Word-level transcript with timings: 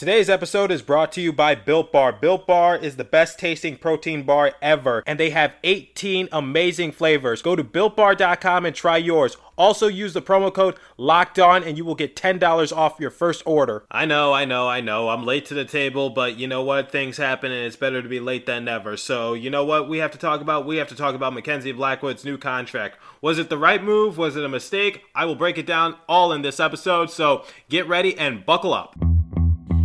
Today's 0.00 0.30
episode 0.30 0.70
is 0.70 0.80
brought 0.80 1.12
to 1.12 1.20
you 1.20 1.30
by 1.30 1.54
Built 1.54 1.92
Bar. 1.92 2.14
Built 2.14 2.46
Bar 2.46 2.74
is 2.74 2.96
the 2.96 3.04
best 3.04 3.38
tasting 3.38 3.76
protein 3.76 4.22
bar 4.22 4.54
ever, 4.62 5.02
and 5.06 5.20
they 5.20 5.28
have 5.28 5.52
18 5.62 6.30
amazing 6.32 6.92
flavors. 6.92 7.42
Go 7.42 7.54
to 7.54 7.62
builtbar.com 7.62 8.64
and 8.64 8.74
try 8.74 8.96
yours. 8.96 9.36
Also, 9.58 9.88
use 9.88 10.14
the 10.14 10.22
promo 10.22 10.50
code 10.54 10.76
Locked 10.96 11.38
On, 11.38 11.62
and 11.62 11.76
you 11.76 11.84
will 11.84 11.94
get 11.94 12.16
$10 12.16 12.74
off 12.74 12.98
your 12.98 13.10
first 13.10 13.42
order. 13.44 13.84
I 13.90 14.06
know, 14.06 14.32
I 14.32 14.46
know, 14.46 14.66
I 14.66 14.80
know. 14.80 15.10
I'm 15.10 15.26
late 15.26 15.44
to 15.48 15.54
the 15.54 15.66
table, 15.66 16.08
but 16.08 16.38
you 16.38 16.46
know 16.46 16.62
what? 16.62 16.90
Things 16.90 17.18
happen, 17.18 17.52
and 17.52 17.66
it's 17.66 17.76
better 17.76 18.00
to 18.00 18.08
be 18.08 18.20
late 18.20 18.46
than 18.46 18.64
never. 18.64 18.96
So, 18.96 19.34
you 19.34 19.50
know 19.50 19.66
what 19.66 19.86
we 19.86 19.98
have 19.98 20.12
to 20.12 20.18
talk 20.18 20.40
about? 20.40 20.64
We 20.64 20.78
have 20.78 20.88
to 20.88 20.96
talk 20.96 21.14
about 21.14 21.34
Mackenzie 21.34 21.72
Blackwood's 21.72 22.24
new 22.24 22.38
contract. 22.38 22.96
Was 23.20 23.38
it 23.38 23.50
the 23.50 23.58
right 23.58 23.84
move? 23.84 24.16
Was 24.16 24.34
it 24.34 24.46
a 24.46 24.48
mistake? 24.48 25.02
I 25.14 25.26
will 25.26 25.36
break 25.36 25.58
it 25.58 25.66
down 25.66 25.96
all 26.08 26.32
in 26.32 26.40
this 26.40 26.58
episode. 26.58 27.10
So, 27.10 27.44
get 27.68 27.86
ready 27.86 28.16
and 28.16 28.46
buckle 28.46 28.72
up. 28.72 28.96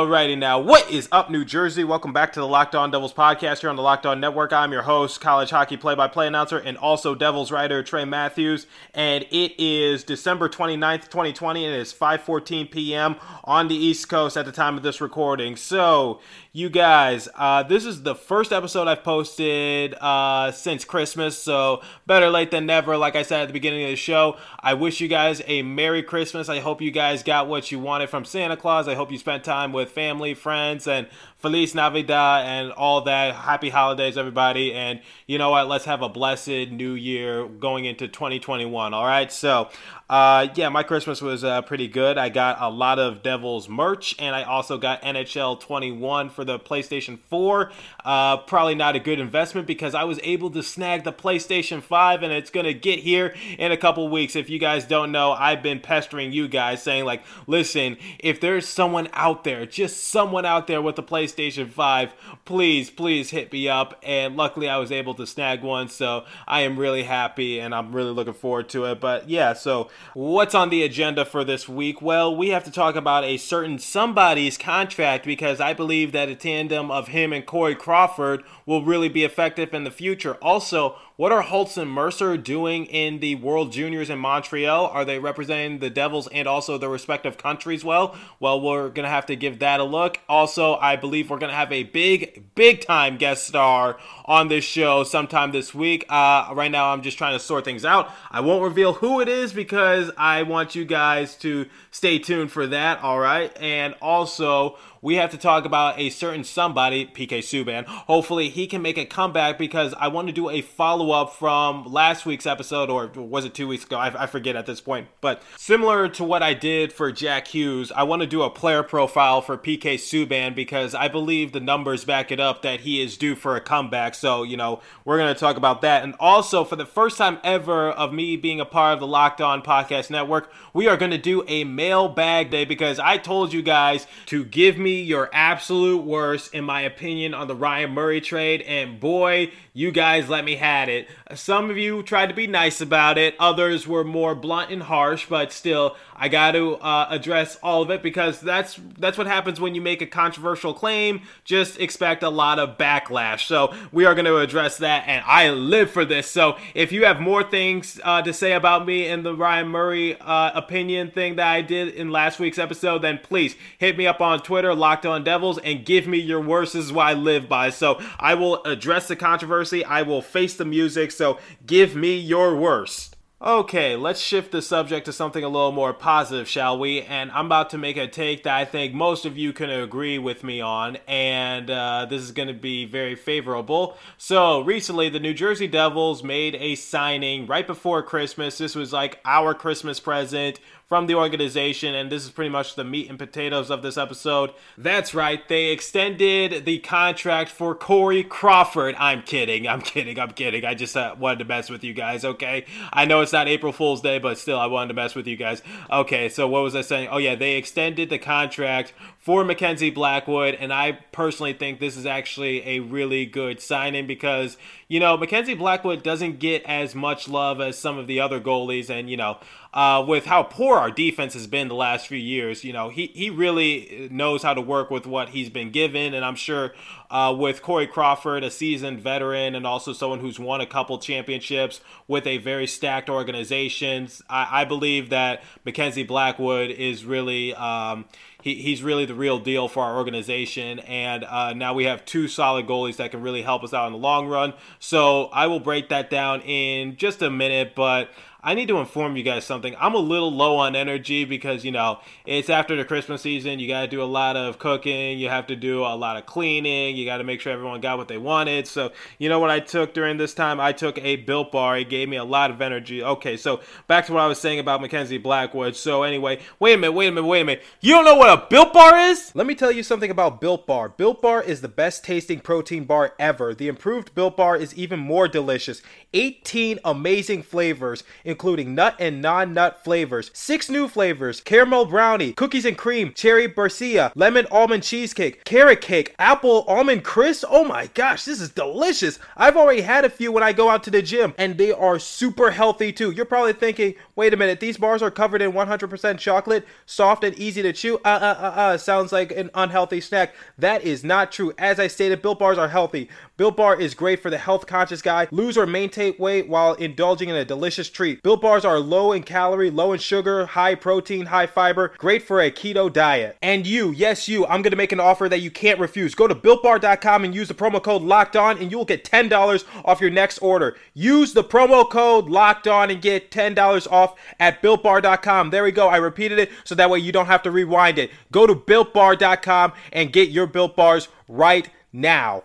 Alrighty 0.00 0.38
now, 0.38 0.58
what 0.58 0.90
is 0.90 1.10
up, 1.12 1.28
New 1.28 1.44
Jersey? 1.44 1.84
Welcome 1.84 2.14
back 2.14 2.32
to 2.32 2.40
the 2.40 2.46
Locked 2.46 2.74
On 2.74 2.90
Devils 2.90 3.12
podcast 3.12 3.60
here 3.60 3.68
on 3.68 3.76
the 3.76 3.82
Locked 3.82 4.06
On 4.06 4.18
Network. 4.18 4.50
I'm 4.50 4.72
your 4.72 4.80
host, 4.80 5.20
college 5.20 5.50
hockey 5.50 5.76
play-by-play 5.76 6.26
announcer, 6.26 6.56
and 6.56 6.78
also 6.78 7.14
Devils 7.14 7.52
writer 7.52 7.82
Trey 7.82 8.06
Matthews. 8.06 8.66
And 8.94 9.26
it 9.30 9.52
is 9.58 10.02
December 10.02 10.48
29th, 10.48 11.10
2020, 11.10 11.66
and 11.66 11.74
it 11.74 11.78
is 11.80 11.92
5:14 11.92 12.70
p.m. 12.70 13.16
on 13.44 13.68
the 13.68 13.74
East 13.76 14.08
Coast 14.08 14.38
at 14.38 14.46
the 14.46 14.52
time 14.52 14.78
of 14.78 14.82
this 14.82 15.02
recording. 15.02 15.54
So, 15.54 16.22
you 16.52 16.68
guys, 16.68 17.28
uh, 17.36 17.62
this 17.62 17.84
is 17.84 18.02
the 18.02 18.14
first 18.14 18.52
episode 18.52 18.88
I've 18.88 19.04
posted 19.04 19.94
uh, 19.94 20.50
since 20.50 20.84
Christmas, 20.84 21.38
so 21.38 21.80
better 22.06 22.28
late 22.28 22.50
than 22.50 22.66
never. 22.66 22.96
Like 22.96 23.14
I 23.14 23.22
said 23.22 23.42
at 23.42 23.46
the 23.46 23.52
beginning 23.52 23.84
of 23.84 23.90
the 23.90 23.96
show, 23.96 24.36
I 24.58 24.74
wish 24.74 25.00
you 25.00 25.06
guys 25.06 25.42
a 25.46 25.62
Merry 25.62 26.02
Christmas. 26.02 26.48
I 26.48 26.58
hope 26.58 26.82
you 26.82 26.90
guys 26.90 27.22
got 27.22 27.46
what 27.46 27.70
you 27.70 27.78
wanted 27.78 28.10
from 28.10 28.24
Santa 28.24 28.56
Claus. 28.56 28.88
I 28.88 28.96
hope 28.96 29.12
you 29.12 29.18
spent 29.18 29.44
time 29.44 29.72
with 29.72 29.92
family, 29.92 30.34
friends, 30.34 30.88
and 30.88 31.06
Feliz 31.40 31.74
Navidad 31.74 32.46
and 32.46 32.72
all 32.72 33.02
that. 33.02 33.34
Happy 33.34 33.70
holidays, 33.70 34.18
everybody. 34.18 34.74
And 34.74 35.00
you 35.26 35.38
know 35.38 35.50
what? 35.50 35.68
Let's 35.68 35.86
have 35.86 36.02
a 36.02 36.08
blessed 36.08 36.70
new 36.70 36.92
year 36.92 37.46
going 37.46 37.86
into 37.86 38.08
2021. 38.08 38.92
All 38.92 39.04
right. 39.04 39.32
So, 39.32 39.70
uh, 40.10 40.48
yeah, 40.56 40.68
my 40.68 40.82
Christmas 40.82 41.22
was 41.22 41.44
uh, 41.44 41.62
pretty 41.62 41.88
good. 41.88 42.18
I 42.18 42.28
got 42.28 42.60
a 42.60 42.68
lot 42.68 42.98
of 42.98 43.22
Devils 43.22 43.68
merch, 43.68 44.16
and 44.18 44.34
I 44.34 44.42
also 44.42 44.76
got 44.76 45.02
NHL 45.02 45.60
21 45.60 46.30
for 46.30 46.44
the 46.44 46.58
PlayStation 46.58 47.18
4. 47.30 47.70
Uh, 48.04 48.38
probably 48.38 48.74
not 48.74 48.96
a 48.96 48.98
good 48.98 49.20
investment 49.20 49.68
because 49.68 49.94
I 49.94 50.04
was 50.04 50.18
able 50.24 50.50
to 50.50 50.64
snag 50.64 51.04
the 51.04 51.12
PlayStation 51.12 51.80
5, 51.80 52.24
and 52.24 52.32
it's 52.32 52.50
going 52.50 52.66
to 52.66 52.74
get 52.74 52.98
here 52.98 53.34
in 53.56 53.70
a 53.70 53.76
couple 53.76 54.08
weeks. 54.08 54.34
If 54.34 54.50
you 54.50 54.58
guys 54.58 54.84
don't 54.84 55.12
know, 55.12 55.30
I've 55.30 55.62
been 55.62 55.78
pestering 55.78 56.32
you 56.32 56.48
guys 56.48 56.82
saying, 56.82 57.04
like, 57.04 57.22
listen, 57.46 57.96
if 58.18 58.40
there's 58.40 58.66
someone 58.66 59.08
out 59.12 59.44
there, 59.44 59.64
just 59.64 60.08
someone 60.08 60.44
out 60.44 60.66
there 60.66 60.82
with 60.82 60.98
a 60.98 61.04
PlayStation 61.04 61.29
5, 61.32 62.14
please, 62.44 62.90
please 62.90 63.30
hit 63.30 63.52
me 63.52 63.68
up. 63.68 63.98
And 64.02 64.36
luckily, 64.36 64.68
I 64.68 64.76
was 64.78 64.92
able 64.92 65.14
to 65.14 65.26
snag 65.26 65.62
one, 65.62 65.88
so 65.88 66.24
I 66.46 66.62
am 66.62 66.78
really 66.78 67.02
happy 67.02 67.58
and 67.60 67.74
I'm 67.74 67.94
really 67.94 68.12
looking 68.12 68.34
forward 68.34 68.68
to 68.70 68.84
it. 68.86 69.00
But 69.00 69.28
yeah, 69.28 69.52
so 69.52 69.90
what's 70.14 70.54
on 70.54 70.70
the 70.70 70.82
agenda 70.82 71.24
for 71.24 71.44
this 71.44 71.68
week? 71.68 72.02
Well, 72.02 72.34
we 72.34 72.50
have 72.50 72.64
to 72.64 72.70
talk 72.70 72.96
about 72.96 73.24
a 73.24 73.36
certain 73.36 73.78
somebody's 73.78 74.58
contract 74.58 75.24
because 75.24 75.60
I 75.60 75.74
believe 75.74 76.12
that 76.12 76.28
a 76.28 76.34
tandem 76.34 76.90
of 76.90 77.08
him 77.08 77.32
and 77.32 77.46
Corey 77.46 77.74
Crawford 77.74 78.42
will 78.66 78.84
really 78.84 79.08
be 79.08 79.24
effective 79.24 79.74
in 79.74 79.84
the 79.84 79.90
future. 79.90 80.34
Also, 80.34 80.96
what 81.20 81.32
are 81.32 81.42
Holtz 81.42 81.76
and 81.76 81.90
Mercer 81.90 82.38
doing 82.38 82.86
in 82.86 83.20
the 83.20 83.34
World 83.34 83.72
Juniors 83.72 84.08
in 84.08 84.18
Montreal? 84.18 84.86
Are 84.86 85.04
they 85.04 85.18
representing 85.18 85.78
the 85.78 85.90
Devils 85.90 86.28
and 86.28 86.48
also 86.48 86.78
their 86.78 86.88
respective 86.88 87.36
countries 87.36 87.84
well? 87.84 88.16
Well, 88.38 88.58
we're 88.58 88.88
going 88.88 89.04
to 89.04 89.10
have 89.10 89.26
to 89.26 89.36
give 89.36 89.58
that 89.58 89.80
a 89.80 89.84
look. 89.84 90.18
Also, 90.30 90.76
I 90.76 90.96
believe 90.96 91.28
we're 91.28 91.36
going 91.36 91.50
to 91.50 91.56
have 91.56 91.72
a 91.72 91.82
big, 91.82 92.54
big 92.54 92.80
time 92.86 93.18
guest 93.18 93.46
star 93.46 93.98
on 94.24 94.48
this 94.48 94.64
show 94.64 95.04
sometime 95.04 95.52
this 95.52 95.74
week. 95.74 96.06
Uh, 96.08 96.54
right 96.54 96.70
now, 96.70 96.90
I'm 96.90 97.02
just 97.02 97.18
trying 97.18 97.38
to 97.38 97.44
sort 97.44 97.66
things 97.66 97.84
out. 97.84 98.10
I 98.30 98.40
won't 98.40 98.64
reveal 98.64 98.94
who 98.94 99.20
it 99.20 99.28
is 99.28 99.52
because 99.52 100.10
I 100.16 100.44
want 100.44 100.74
you 100.74 100.86
guys 100.86 101.36
to 101.40 101.66
stay 101.90 102.18
tuned 102.18 102.50
for 102.50 102.66
that, 102.68 103.02
all 103.02 103.18
right? 103.18 103.54
And 103.60 103.94
also, 104.00 104.78
we 105.02 105.14
have 105.14 105.30
to 105.30 105.38
talk 105.38 105.64
about 105.64 105.98
a 105.98 106.10
certain 106.10 106.44
somebody, 106.44 107.06
PK 107.06 107.38
Subban. 107.38 107.86
Hopefully, 107.86 108.50
he 108.50 108.66
can 108.66 108.82
make 108.82 108.98
a 108.98 109.06
comeback 109.06 109.56
because 109.56 109.94
I 109.98 110.08
want 110.08 110.28
to 110.28 110.32
do 110.32 110.50
a 110.50 110.60
follow 110.60 111.10
up 111.10 111.34
from 111.34 111.84
last 111.84 112.26
week's 112.26 112.46
episode, 112.46 112.90
or 112.90 113.06
was 113.14 113.46
it 113.46 113.54
two 113.54 113.66
weeks 113.66 113.84
ago? 113.84 113.96
I, 113.96 114.24
I, 114.24 114.26
forget 114.26 114.56
at 114.56 114.66
this 114.66 114.80
point. 114.80 115.08
But 115.20 115.42
similar 115.56 116.08
to 116.10 116.24
what 116.24 116.42
I 116.42 116.52
did 116.52 116.92
for 116.92 117.10
Jack 117.12 117.48
Hughes, 117.48 117.90
I 117.92 118.02
want 118.02 118.20
to 118.20 118.26
do 118.26 118.42
a 118.42 118.50
player 118.50 118.82
profile 118.82 119.40
for 119.40 119.56
PK 119.56 119.94
Subban 119.94 120.54
because 120.54 120.94
I 120.94 121.08
believe 121.08 121.52
the 121.52 121.60
numbers 121.60 122.04
back 122.04 122.30
it 122.30 122.38
up 122.38 122.62
that 122.62 122.80
he 122.80 123.00
is 123.00 123.16
due 123.16 123.34
for 123.34 123.56
a 123.56 123.60
comeback. 123.60 124.14
So, 124.14 124.42
you 124.42 124.56
know, 124.56 124.82
we're 125.06 125.16
going 125.16 125.32
to 125.32 125.40
talk 125.40 125.56
about 125.56 125.80
that. 125.80 126.04
And 126.04 126.14
also, 126.20 126.62
for 126.62 126.76
the 126.76 126.86
first 126.86 127.16
time 127.16 127.38
ever 127.42 127.90
of 127.90 128.12
me 128.12 128.36
being 128.36 128.60
a 128.60 128.66
part 128.66 128.94
of 128.94 129.00
the 129.00 129.06
Locked 129.06 129.40
On 129.40 129.62
Podcast 129.62 130.10
Network, 130.10 130.52
we 130.74 130.88
are 130.88 130.98
going 130.98 131.10
to 131.10 131.18
do 131.18 131.42
a 131.48 131.64
mailbag 131.64 132.50
day 132.50 132.66
because 132.66 132.98
I 132.98 133.16
told 133.16 133.54
you 133.54 133.62
guys 133.62 134.06
to 134.26 134.44
give 134.44 134.76
me 134.76 134.89
your 134.90 135.30
absolute 135.32 136.04
worst, 136.04 136.54
in 136.54 136.64
my 136.64 136.82
opinion, 136.82 137.34
on 137.34 137.48
the 137.48 137.54
Ryan 137.54 137.92
Murray 137.92 138.20
trade. 138.20 138.62
And 138.62 138.98
boy, 139.00 139.52
you 139.72 139.92
guys 139.92 140.28
let 140.28 140.44
me 140.44 140.56
had 140.56 140.88
it. 140.88 141.08
Some 141.34 141.70
of 141.70 141.78
you 141.78 142.02
tried 142.02 142.28
to 142.28 142.34
be 142.34 142.46
nice 142.46 142.80
about 142.80 143.18
it, 143.18 143.34
others 143.38 143.86
were 143.86 144.04
more 144.04 144.34
blunt 144.34 144.70
and 144.70 144.82
harsh, 144.82 145.26
but 145.28 145.52
still, 145.52 145.96
I 146.16 146.28
got 146.28 146.52
to 146.52 146.76
uh, 146.76 147.06
address 147.08 147.56
all 147.62 147.80
of 147.82 147.90
it 147.90 148.02
because 148.02 148.40
that's 148.40 148.78
that's 148.98 149.16
what 149.16 149.26
happens 149.26 149.60
when 149.60 149.74
you 149.74 149.80
make 149.80 150.02
a 150.02 150.06
controversial 150.06 150.74
claim. 150.74 151.22
Just 151.44 151.80
expect 151.80 152.22
a 152.22 152.28
lot 152.28 152.58
of 152.58 152.76
backlash. 152.76 153.46
So 153.46 153.74
we 153.90 154.04
are 154.04 154.14
going 154.14 154.26
to 154.26 154.36
address 154.38 154.78
that, 154.78 155.04
and 155.06 155.24
I 155.26 155.50
live 155.50 155.90
for 155.90 156.04
this. 156.04 156.30
So 156.30 156.58
if 156.74 156.92
you 156.92 157.04
have 157.06 157.20
more 157.20 157.42
things 157.42 158.00
uh, 158.04 158.22
to 158.22 158.32
say 158.32 158.52
about 158.52 158.86
me 158.86 159.06
in 159.06 159.22
the 159.22 159.34
Ryan 159.34 159.68
Murray 159.68 160.18
uh, 160.20 160.50
opinion 160.54 161.10
thing 161.10 161.36
that 161.36 161.48
I 161.48 161.62
did 161.62 161.94
in 161.94 162.10
last 162.10 162.38
week's 162.38 162.58
episode, 162.58 163.02
then 163.02 163.18
please 163.22 163.56
hit 163.78 163.96
me 163.96 164.06
up 164.06 164.20
on 164.20 164.40
Twitter, 164.40 164.74
Locked 164.80 165.06
On 165.06 165.22
Devils, 165.22 165.58
and 165.58 165.86
give 165.86 166.06
me 166.06 166.18
your 166.18 166.40
worst. 166.40 166.72
This 166.72 166.86
is 166.86 166.92
what 166.92 167.06
I 167.06 167.12
live 167.12 167.48
by. 167.48 167.70
So 167.70 168.00
I 168.18 168.34
will 168.34 168.64
address 168.64 169.06
the 169.06 169.16
controversy. 169.16 169.84
I 169.84 170.02
will 170.02 170.22
face 170.22 170.56
the 170.56 170.64
music. 170.64 171.12
So 171.12 171.38
give 171.66 171.94
me 171.94 172.18
your 172.18 172.56
worst. 172.56 173.10
Okay, 173.42 173.96
let's 173.96 174.20
shift 174.20 174.52
the 174.52 174.60
subject 174.60 175.06
to 175.06 175.14
something 175.14 175.42
a 175.42 175.48
little 175.48 175.72
more 175.72 175.94
positive, 175.94 176.46
shall 176.46 176.78
we? 176.78 177.00
And 177.00 177.32
I'm 177.32 177.46
about 177.46 177.70
to 177.70 177.78
make 177.78 177.96
a 177.96 178.06
take 178.06 178.42
that 178.42 178.54
I 178.54 178.66
think 178.66 178.92
most 178.92 179.24
of 179.24 179.38
you 179.38 179.54
can 179.54 179.70
agree 179.70 180.18
with 180.18 180.44
me 180.44 180.60
on, 180.60 180.98
and 181.08 181.70
uh, 181.70 182.04
this 182.04 182.20
is 182.20 182.32
going 182.32 182.48
to 182.48 182.54
be 182.54 182.84
very 182.84 183.14
favorable. 183.14 183.96
So, 184.18 184.60
recently, 184.60 185.08
the 185.08 185.20
New 185.20 185.32
Jersey 185.32 185.66
Devils 185.66 186.22
made 186.22 186.54
a 186.56 186.74
signing 186.74 187.46
right 187.46 187.66
before 187.66 188.02
Christmas. 188.02 188.58
This 188.58 188.74
was 188.74 188.92
like 188.92 189.20
our 189.24 189.54
Christmas 189.54 190.00
present 190.00 190.60
from 190.90 191.06
the 191.06 191.14
organization, 191.14 191.94
and 191.94 192.10
this 192.10 192.24
is 192.24 192.30
pretty 192.30 192.48
much 192.48 192.74
the 192.74 192.82
meat 192.82 193.08
and 193.08 193.16
potatoes 193.16 193.70
of 193.70 193.80
this 193.80 193.96
episode. 193.96 194.50
That's 194.76 195.14
right, 195.14 195.48
they 195.48 195.66
extended 195.66 196.64
the 196.64 196.80
contract 196.80 197.48
for 197.48 197.76
Corey 197.76 198.24
Crawford. 198.24 198.96
I'm 198.98 199.22
kidding, 199.22 199.68
I'm 199.68 199.82
kidding, 199.82 200.18
I'm 200.18 200.32
kidding. 200.32 200.64
I 200.64 200.74
just 200.74 200.96
uh, 200.96 201.14
wanted 201.16 201.38
to 201.38 201.44
mess 201.44 201.70
with 201.70 201.84
you 201.84 201.94
guys, 201.94 202.24
okay? 202.24 202.64
I 202.92 203.04
know 203.04 203.20
it's 203.20 203.32
not 203.32 203.46
April 203.46 203.72
Fool's 203.72 204.00
Day, 204.00 204.18
but 204.18 204.36
still, 204.36 204.58
I 204.58 204.66
wanted 204.66 204.88
to 204.88 204.94
mess 204.94 205.14
with 205.14 205.28
you 205.28 205.36
guys. 205.36 205.62
Okay, 205.92 206.28
so 206.28 206.48
what 206.48 206.64
was 206.64 206.74
I 206.74 206.80
saying? 206.80 207.06
Oh, 207.12 207.18
yeah, 207.18 207.36
they 207.36 207.54
extended 207.54 208.10
the 208.10 208.18
contract 208.18 208.92
for 209.20 209.44
Mackenzie 209.44 209.90
Blackwood, 209.90 210.54
and 210.54 210.72
I 210.72 210.92
personally 211.12 211.52
think 211.52 211.78
this 211.78 211.96
is 211.96 212.04
actually 212.04 212.66
a 212.66 212.80
really 212.80 213.26
good 213.26 213.60
signing 213.60 214.08
because, 214.08 214.56
you 214.88 214.98
know, 214.98 215.16
Mackenzie 215.16 215.54
Blackwood 215.54 216.02
doesn't 216.02 216.40
get 216.40 216.64
as 216.64 216.96
much 216.96 217.28
love 217.28 217.60
as 217.60 217.78
some 217.78 217.96
of 217.96 218.08
the 218.08 218.18
other 218.18 218.40
goalies, 218.40 218.90
and, 218.90 219.08
you 219.08 219.16
know, 219.16 219.38
uh, 219.72 220.04
with 220.06 220.26
how 220.26 220.42
poor 220.42 220.76
our 220.76 220.90
defense 220.90 221.34
has 221.34 221.46
been 221.46 221.68
the 221.68 221.74
last 221.74 222.08
few 222.08 222.18
years, 222.18 222.64
you 222.64 222.72
know, 222.72 222.88
he, 222.88 223.06
he 223.14 223.30
really 223.30 224.08
knows 224.10 224.42
how 224.42 224.52
to 224.52 224.60
work 224.60 224.90
with 224.90 225.06
what 225.06 225.28
he's 225.28 225.48
been 225.48 225.70
given. 225.70 226.12
And 226.12 226.24
I'm 226.24 226.34
sure 226.34 226.72
uh, 227.08 227.34
with 227.38 227.62
Corey 227.62 227.86
Crawford, 227.86 228.42
a 228.42 228.50
seasoned 228.50 229.00
veteran 229.00 229.54
and 229.54 229.64
also 229.64 229.92
someone 229.92 230.18
who's 230.18 230.40
won 230.40 230.60
a 230.60 230.66
couple 230.66 230.98
championships 230.98 231.80
with 232.08 232.26
a 232.26 232.38
very 232.38 232.66
stacked 232.66 233.08
organization, 233.08 234.08
I, 234.28 234.62
I 234.62 234.64
believe 234.64 235.10
that 235.10 235.44
Mackenzie 235.64 236.02
Blackwood 236.02 236.70
is 236.70 237.04
really, 237.04 237.54
um, 237.54 238.06
he, 238.42 238.56
he's 238.56 238.82
really 238.82 239.04
the 239.04 239.14
real 239.14 239.38
deal 239.38 239.68
for 239.68 239.84
our 239.84 239.96
organization. 239.96 240.80
And 240.80 241.22
uh, 241.22 241.52
now 241.52 241.74
we 241.74 241.84
have 241.84 242.04
two 242.04 242.26
solid 242.26 242.66
goalies 242.66 242.96
that 242.96 243.12
can 243.12 243.22
really 243.22 243.42
help 243.42 243.62
us 243.62 243.72
out 243.72 243.86
in 243.86 243.92
the 243.92 243.98
long 243.98 244.26
run. 244.26 244.52
So 244.80 245.26
I 245.26 245.46
will 245.46 245.60
break 245.60 245.90
that 245.90 246.10
down 246.10 246.40
in 246.40 246.96
just 246.96 247.22
a 247.22 247.30
minute, 247.30 247.74
but 247.76 248.10
I 248.42 248.54
need 248.54 248.68
to 248.68 248.78
inform 248.78 249.16
you 249.16 249.22
guys 249.22 249.44
something. 249.44 249.74
I'm 249.78 249.94
a 249.94 249.98
little 249.98 250.32
low 250.32 250.56
on 250.56 250.74
energy 250.74 251.24
because, 251.24 251.64
you 251.64 251.72
know, 251.72 252.00
it's 252.24 252.48
after 252.48 252.74
the 252.74 252.84
Christmas 252.84 253.22
season. 253.22 253.58
You 253.58 253.68
got 253.68 253.82
to 253.82 253.88
do 253.88 254.02
a 254.02 254.04
lot 254.04 254.36
of 254.36 254.58
cooking. 254.58 255.18
You 255.18 255.28
have 255.28 255.46
to 255.48 255.56
do 255.56 255.80
a 255.80 255.94
lot 255.94 256.16
of 256.16 256.26
cleaning. 256.26 256.96
You 256.96 257.04
got 257.04 257.18
to 257.18 257.24
make 257.24 257.40
sure 257.40 257.52
everyone 257.52 257.80
got 257.80 257.98
what 257.98 258.08
they 258.08 258.18
wanted. 258.18 258.66
So, 258.66 258.92
you 259.18 259.28
know 259.28 259.38
what 259.38 259.50
I 259.50 259.60
took 259.60 259.92
during 259.92 260.16
this 260.16 260.32
time? 260.32 260.58
I 260.58 260.72
took 260.72 260.96
a 260.98 261.16
Built 261.16 261.52
Bar. 261.52 261.78
It 261.78 261.90
gave 261.90 262.08
me 262.08 262.16
a 262.16 262.24
lot 262.24 262.50
of 262.50 262.62
energy. 262.62 263.02
Okay, 263.02 263.36
so 263.36 263.60
back 263.86 264.06
to 264.06 264.12
what 264.14 264.22
I 264.22 264.26
was 264.26 264.40
saying 264.40 264.58
about 264.58 264.80
Mackenzie 264.80 265.18
Blackwood. 265.18 265.76
So, 265.76 266.02
anyway, 266.02 266.40
wait 266.58 266.74
a 266.74 266.78
minute, 266.78 266.92
wait 266.92 267.08
a 267.08 267.12
minute, 267.12 267.26
wait 267.26 267.40
a 267.42 267.44
minute. 267.44 267.64
You 267.80 267.94
don't 267.94 268.04
know 268.04 268.16
what 268.16 268.30
a 268.30 268.46
Built 268.48 268.72
Bar 268.72 268.96
is? 268.96 269.32
Let 269.34 269.46
me 269.46 269.54
tell 269.54 269.70
you 269.70 269.82
something 269.82 270.10
about 270.10 270.40
Built 270.40 270.66
Bar. 270.66 270.88
Built 270.88 271.20
Bar 271.20 271.42
is 271.42 271.60
the 271.60 271.68
best 271.68 272.04
tasting 272.04 272.40
protein 272.40 272.84
bar 272.84 273.14
ever. 273.18 273.54
The 273.54 273.68
improved 273.68 274.14
Built 274.14 274.36
Bar 274.36 274.56
is 274.56 274.74
even 274.74 274.98
more 274.98 275.28
delicious. 275.28 275.82
18 276.14 276.78
amazing 276.84 277.42
flavors, 277.42 278.02
including 278.30 278.74
nut 278.74 278.96
and 278.98 279.20
non 279.20 279.52
nut 279.52 279.84
flavors. 279.84 280.30
Six 280.32 280.70
new 280.70 280.88
flavors 280.88 281.40
caramel 281.40 281.84
brownie, 281.84 282.32
cookies 282.32 282.64
and 282.64 282.78
cream, 282.78 283.12
cherry 283.12 283.48
barcia, 283.48 284.12
lemon 284.14 284.46
almond 284.50 284.82
cheesecake, 284.82 285.44
carrot 285.44 285.80
cake, 285.80 286.14
apple 286.18 286.64
almond 286.66 287.04
crisp. 287.04 287.44
Oh 287.48 287.64
my 287.64 287.88
gosh, 287.88 288.24
this 288.24 288.40
is 288.40 288.50
delicious. 288.50 289.18
I've 289.36 289.56
already 289.56 289.82
had 289.82 290.04
a 290.04 290.10
few 290.10 290.32
when 290.32 290.42
I 290.42 290.52
go 290.52 290.70
out 290.70 290.84
to 290.84 290.90
the 290.90 291.02
gym, 291.02 291.34
and 291.36 291.58
they 291.58 291.72
are 291.72 291.98
super 291.98 292.50
healthy 292.50 292.92
too. 292.92 293.10
You're 293.10 293.24
probably 293.24 293.52
thinking, 293.52 293.94
wait 294.20 294.34
a 294.34 294.36
minute, 294.36 294.60
these 294.60 294.76
bars 294.76 295.00
are 295.00 295.10
covered 295.10 295.40
in 295.40 295.52
100% 295.52 296.18
chocolate, 296.18 296.66
soft 296.84 297.24
and 297.24 297.34
easy 297.38 297.62
to 297.62 297.72
chew. 297.72 297.96
Uh 298.04 298.08
uh 298.08 298.36
uh 298.38 298.52
uh, 298.60 298.76
sounds 298.76 299.12
like 299.12 299.32
an 299.32 299.48
unhealthy 299.54 299.98
snack. 299.98 300.34
That 300.58 300.84
is 300.84 301.02
not 301.02 301.32
true. 301.32 301.54
As 301.56 301.80
I 301.80 301.86
stated, 301.86 302.20
Built 302.20 302.38
Bars 302.38 302.58
are 302.58 302.68
healthy. 302.68 303.08
Built 303.38 303.56
Bar 303.56 303.80
is 303.80 303.94
great 303.94 304.20
for 304.20 304.28
the 304.28 304.36
health 304.36 304.66
conscious 304.66 305.00
guy. 305.00 305.26
Lose 305.30 305.56
or 305.56 305.66
maintain 305.66 306.14
weight 306.18 306.46
while 306.46 306.74
indulging 306.74 307.30
in 307.30 307.36
a 307.36 307.46
delicious 307.46 307.88
treat. 307.88 308.22
Built 308.22 308.42
Bars 308.42 308.66
are 308.66 308.78
low 308.78 309.12
in 309.12 309.22
calorie, 309.22 309.70
low 309.70 309.94
in 309.94 309.98
sugar, 309.98 310.44
high 310.44 310.74
protein, 310.74 311.24
high 311.24 311.46
fiber, 311.46 311.94
great 311.96 312.22
for 312.22 312.42
a 312.42 312.50
keto 312.50 312.92
diet. 312.92 313.38
And 313.40 313.66
you, 313.66 313.90
yes, 313.92 314.28
you, 314.28 314.46
I'm 314.46 314.62
to 314.62 314.76
make 314.76 314.92
an 314.92 315.00
offer 315.00 315.30
that 315.30 315.40
you 315.40 315.50
can't 315.50 315.80
refuse. 315.80 316.14
Go 316.14 316.26
to 316.26 316.34
builtbar.com 316.34 317.24
and 317.24 317.34
use 317.34 317.48
the 317.48 317.54
promo 317.54 317.82
code 317.82 318.02
locked 318.02 318.36
on, 318.36 318.58
and 318.58 318.70
you'll 318.70 318.84
get 318.84 319.02
$10 319.02 319.64
off 319.86 320.02
your 320.02 320.10
next 320.10 320.36
order. 320.40 320.76
Use 320.92 321.32
the 321.32 321.42
promo 321.42 321.88
code 321.88 322.28
locked 322.28 322.68
on 322.68 322.90
and 322.90 323.00
get 323.00 323.30
$10 323.30 323.90
off 323.90 324.09
at 324.38 324.62
builtbar.com. 324.62 325.50
There 325.50 325.64
we 325.64 325.72
go. 325.72 325.88
I 325.88 325.96
repeated 325.96 326.38
it 326.38 326.50
so 326.64 326.74
that 326.74 326.90
way 326.90 326.98
you 326.98 327.12
don't 327.12 327.26
have 327.26 327.42
to 327.42 327.50
rewind 327.50 327.98
it. 327.98 328.10
Go 328.30 328.46
to 328.46 328.54
builtbar.com 328.54 329.72
and 329.92 330.12
get 330.12 330.30
your 330.30 330.46
built 330.46 330.76
bars 330.76 331.08
right 331.28 331.68
now. 331.92 332.44